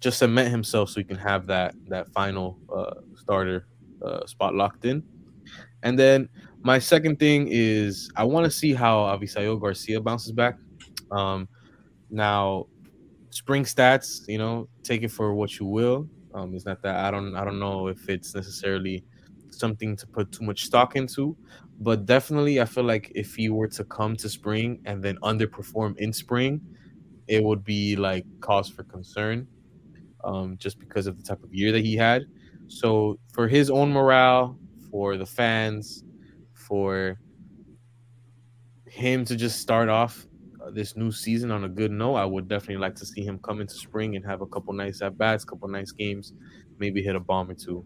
just 0.00 0.18
cement 0.18 0.50
himself 0.50 0.88
so 0.90 1.00
he 1.00 1.04
can 1.04 1.18
have 1.18 1.46
that 1.48 1.74
that 1.88 2.08
final 2.12 2.58
uh, 2.74 2.94
starter 3.16 3.66
uh, 4.04 4.24
spot 4.26 4.54
locked 4.54 4.84
in. 4.84 5.02
And 5.82 5.98
then 5.98 6.28
my 6.62 6.78
second 6.78 7.18
thing 7.18 7.48
is 7.50 8.10
I 8.16 8.24
want 8.24 8.44
to 8.44 8.50
see 8.50 8.72
how 8.72 9.00
Avisail 9.00 9.60
Garcia 9.60 10.00
bounces 10.00 10.32
back. 10.32 10.56
Um, 11.10 11.48
now, 12.10 12.66
spring 13.30 13.64
stats, 13.64 14.26
you 14.28 14.38
know, 14.38 14.68
take 14.82 15.02
it 15.02 15.10
for 15.10 15.34
what 15.34 15.58
you 15.58 15.66
will. 15.66 16.08
Um, 16.34 16.54
it's 16.54 16.64
not 16.66 16.82
that 16.82 16.96
I 16.96 17.10
don't 17.10 17.34
I 17.36 17.44
don't 17.44 17.58
know 17.58 17.88
if 17.88 18.08
it's 18.08 18.34
necessarily 18.34 19.04
something 19.50 19.96
to 19.96 20.06
put 20.06 20.30
too 20.32 20.44
much 20.44 20.64
stock 20.64 20.96
into, 20.96 21.36
but 21.80 22.06
definitely 22.06 22.60
I 22.60 22.64
feel 22.64 22.84
like 22.84 23.10
if 23.14 23.34
he 23.34 23.48
were 23.48 23.68
to 23.68 23.84
come 23.84 24.16
to 24.16 24.28
spring 24.28 24.80
and 24.84 25.02
then 25.02 25.16
underperform 25.22 25.96
in 25.98 26.12
spring, 26.12 26.60
it 27.26 27.42
would 27.42 27.64
be 27.64 27.96
like 27.96 28.24
cause 28.40 28.68
for 28.68 28.84
concern, 28.84 29.46
um, 30.24 30.56
just 30.58 30.78
because 30.78 31.06
of 31.06 31.16
the 31.16 31.22
type 31.22 31.42
of 31.42 31.52
year 31.52 31.72
that 31.72 31.84
he 31.84 31.96
had. 31.96 32.24
So 32.68 33.18
for 33.32 33.48
his 33.48 33.70
own 33.70 33.92
morale, 33.92 34.58
for 34.90 35.16
the 35.16 35.26
fans, 35.26 36.04
for 36.54 37.18
him 38.86 39.24
to 39.24 39.36
just 39.36 39.60
start 39.60 39.88
off 39.88 40.26
this 40.74 40.96
new 40.96 41.12
season 41.12 41.50
on 41.50 41.64
a 41.64 41.68
good 41.68 41.90
note, 41.90 42.16
I 42.16 42.24
would 42.24 42.48
definitely 42.48 42.78
like 42.78 42.94
to 42.96 43.06
see 43.06 43.22
him 43.22 43.38
come 43.38 43.60
into 43.60 43.74
spring 43.74 44.16
and 44.16 44.24
have 44.24 44.40
a 44.40 44.46
couple 44.46 44.72
nice 44.72 45.02
at 45.02 45.16
bats, 45.18 45.44
couple 45.44 45.68
nice 45.68 45.92
games, 45.92 46.32
maybe 46.78 47.02
hit 47.02 47.16
a 47.16 47.20
bomb 47.20 47.50
or 47.50 47.54
two, 47.54 47.84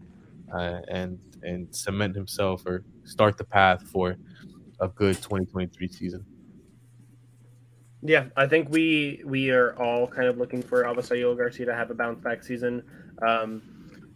uh, 0.53 0.81
and 0.87 1.19
and 1.43 1.73
cement 1.75 2.15
himself 2.15 2.65
or 2.65 2.83
start 3.03 3.37
the 3.37 3.43
path 3.43 3.83
for 3.89 4.15
a 4.79 4.87
good 4.87 5.15
2023 5.17 5.87
season. 5.87 6.25
Yeah, 8.01 8.25
I 8.35 8.45
think 8.47 8.69
we 8.69 9.21
we 9.25 9.49
are 9.49 9.75
all 9.81 10.07
kind 10.07 10.27
of 10.27 10.37
looking 10.37 10.61
for 10.61 10.83
Avisail 10.83 11.35
Garcia 11.35 11.65
to 11.65 11.73
have 11.73 11.89
a 11.89 11.95
bounce 11.95 12.21
back 12.21 12.43
season. 12.43 12.83
Um, 13.27 13.61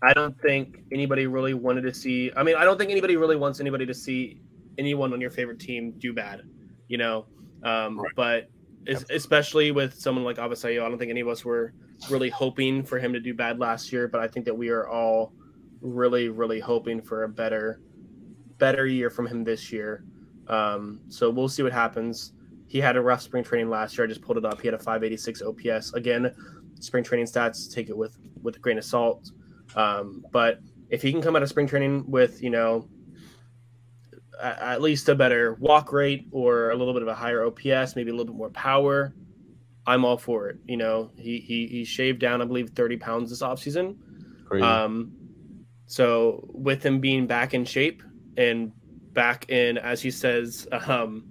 I 0.02 0.14
don't 0.14 0.40
think 0.42 0.80
anybody 0.94 1.28
really 1.28 1.54
wanted 1.54 1.82
to 1.82 1.94
see. 1.94 2.32
I 2.38 2.44
mean, 2.44 2.56
I 2.56 2.64
don't 2.64 2.78
think 2.78 2.92
anybody 2.92 3.18
really 3.18 3.36
wants 3.36 3.60
anybody 3.60 3.86
to 3.86 3.94
see 3.94 4.42
anyone 4.78 5.12
on 5.12 5.20
your 5.20 5.32
favorite 5.32 5.60
team 5.60 5.94
do 5.98 6.14
bad, 6.14 6.42
you 6.88 6.98
know. 6.98 7.26
Um, 7.64 8.00
right. 8.00 8.12
But 8.16 8.50
especially 8.88 9.72
with 9.72 10.00
someone 10.00 10.24
like 10.24 10.38
Avisail, 10.38 10.84
I 10.84 10.90
don't 10.90 10.98
think 10.98 11.12
any 11.12 11.22
of 11.22 11.28
us 11.28 11.46
were 11.46 11.74
really 12.10 12.30
hoping 12.30 12.84
for 12.84 12.98
him 12.98 13.14
to 13.14 13.20
do 13.20 13.34
bad 13.34 13.60
last 13.60 13.92
year. 13.92 14.08
But 14.08 14.22
I 14.22 14.28
think 14.28 14.46
that 14.46 14.58
we 14.58 14.70
are 14.70 14.88
all 14.88 15.34
really, 15.82 16.30
really 16.30 16.60
hoping 16.60 17.02
for 17.02 17.24
a 17.24 17.30
better, 17.30 17.82
better 18.58 18.86
year 18.86 19.10
from 19.10 19.28
him 19.28 19.44
this 19.44 19.72
year. 19.72 20.04
Um, 20.48 21.02
so 21.10 21.30
we'll 21.30 21.50
see 21.50 21.64
what 21.64 21.74
happens. 21.74 22.34
He 22.68 22.80
had 22.80 22.96
a 22.96 23.02
rough 23.02 23.22
spring 23.22 23.44
training 23.44 23.70
last 23.70 23.98
year. 23.98 24.06
I 24.06 24.08
just 24.08 24.22
pulled 24.22 24.38
it 24.38 24.46
up. 24.46 24.62
He 24.62 24.68
had 24.68 24.76
a 24.76 24.80
586 24.80 25.42
OPS. 25.42 25.94
Again, 25.94 26.34
spring 26.80 27.04
training 27.04 27.26
stats 27.26 27.72
take 27.74 27.90
it 27.90 27.98
with 27.98 28.18
with 28.42 28.56
a 28.56 28.60
grain 28.60 28.78
of 28.78 28.86
salt. 28.86 29.32
Um, 29.76 30.26
but 30.32 30.60
if 30.90 31.02
he 31.02 31.12
can 31.12 31.22
come 31.22 31.36
out 31.36 31.44
of 31.44 31.50
spring 31.50 31.68
training 31.68 32.10
with 32.10 32.42
you 32.42 32.50
know 32.50 32.88
at 34.42 34.82
least 34.82 35.10
a 35.10 35.16
better 35.16 35.56
walk 35.60 35.92
rate 35.92 36.28
or 36.32 36.72
a 36.72 36.76
little 36.76 36.94
bit 36.94 37.02
of 37.02 37.08
a 37.08 37.16
higher 37.16 37.46
OPS, 37.46 37.96
maybe 37.96 38.10
a 38.10 38.14
little 38.14 38.26
bit 38.26 38.36
more 38.36 38.50
power, 38.50 39.14
I'm 39.86 40.06
all 40.06 40.18
for 40.18 40.50
it. 40.50 40.58
You 40.66 40.78
know, 40.78 41.12
he 41.18 41.40
he, 41.40 41.68
he 41.68 41.84
shaved 41.84 42.20
down, 42.20 42.42
I 42.42 42.46
believe, 42.46 42.70
30 42.70 42.98
pounds 42.98 43.30
this 43.30 43.42
offseason. 43.42 43.98
Crazy. 44.46 44.64
Um, 44.64 45.14
so 45.88 46.48
with 46.54 46.86
him 46.86 47.00
being 47.00 47.28
back 47.28 47.54
in 47.54 47.66
shape 47.66 48.04
and 48.38 48.72
back 49.14 49.50
in, 49.50 49.78
as 49.78 50.02
he 50.02 50.12
says, 50.12 50.68
um, 50.88 51.26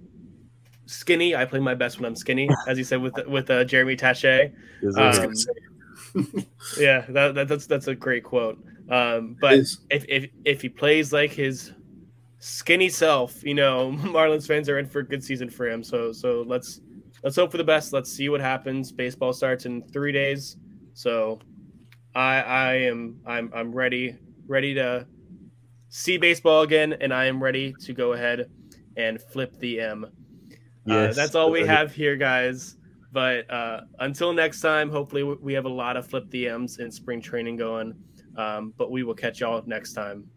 skinny. 0.85 1.35
I 1.35 1.45
play 1.45 1.59
my 1.59 1.75
best 1.75 1.99
when 1.99 2.05
I'm 2.05 2.15
skinny, 2.15 2.49
as 2.67 2.77
he 2.77 2.83
said 2.83 3.01
with 3.01 3.13
with 3.27 3.49
uh, 3.49 3.63
Jeremy 3.63 3.95
Taché. 3.95 4.53
Um, 4.97 5.33
yeah, 6.77 7.05
that, 7.09 7.35
that, 7.35 7.47
that's 7.47 7.67
that's 7.67 7.87
a 7.87 7.95
great 7.95 8.23
quote. 8.23 8.57
Um, 8.89 9.37
but 9.39 9.59
if, 9.89 10.05
if 10.09 10.29
if 10.45 10.61
he 10.61 10.69
plays 10.69 11.13
like 11.13 11.31
his 11.31 11.71
skinny 12.39 12.89
self, 12.89 13.43
you 13.43 13.53
know, 13.53 13.91
Marlins 13.97 14.47
fans 14.47 14.67
are 14.69 14.79
in 14.79 14.85
for 14.85 14.99
a 14.99 15.05
good 15.05 15.23
season 15.23 15.49
for 15.49 15.67
him. 15.67 15.83
So 15.83 16.11
so 16.11 16.43
let's 16.47 16.81
let's 17.23 17.35
hope 17.35 17.51
for 17.51 17.57
the 17.57 17.63
best. 17.63 17.93
Let's 17.93 18.11
see 18.11 18.29
what 18.29 18.41
happens. 18.41 18.91
Baseball 18.91 19.33
starts 19.33 19.65
in 19.65 19.83
three 19.89 20.11
days, 20.11 20.57
so 20.93 21.39
I 22.15 22.41
I 22.41 22.73
am 22.75 23.19
I'm 23.25 23.51
I'm 23.53 23.71
ready 23.71 24.17
ready 24.47 24.73
to 24.73 25.05
see 25.89 26.17
baseball 26.17 26.63
again, 26.63 26.93
and 26.93 27.13
I 27.13 27.25
am 27.25 27.41
ready 27.41 27.73
to 27.81 27.93
go 27.93 28.13
ahead 28.13 28.49
and 28.97 29.21
flip 29.21 29.57
the 29.59 29.79
M. 29.79 30.05
Uh, 30.05 30.07
yes, 30.85 31.13
uh, 31.13 31.21
that's 31.21 31.35
all 31.35 31.51
we 31.51 31.65
have 31.65 31.93
here, 31.93 32.15
guys. 32.15 32.75
But 33.11 33.49
uh, 33.51 33.81
until 33.99 34.33
next 34.33 34.61
time, 34.61 34.89
hopefully 34.91 35.23
we 35.23 35.53
have 35.53 35.65
a 35.65 35.69
lot 35.69 35.97
of 35.97 36.05
flip 36.07 36.29
the 36.29 36.47
M's 36.47 36.77
in 36.77 36.91
spring 36.91 37.21
training 37.21 37.55
going. 37.55 37.95
Um, 38.37 38.73
but 38.77 38.91
we 38.91 39.03
will 39.03 39.15
catch 39.15 39.39
y'all 39.39 39.63
next 39.65 39.93
time. 39.93 40.29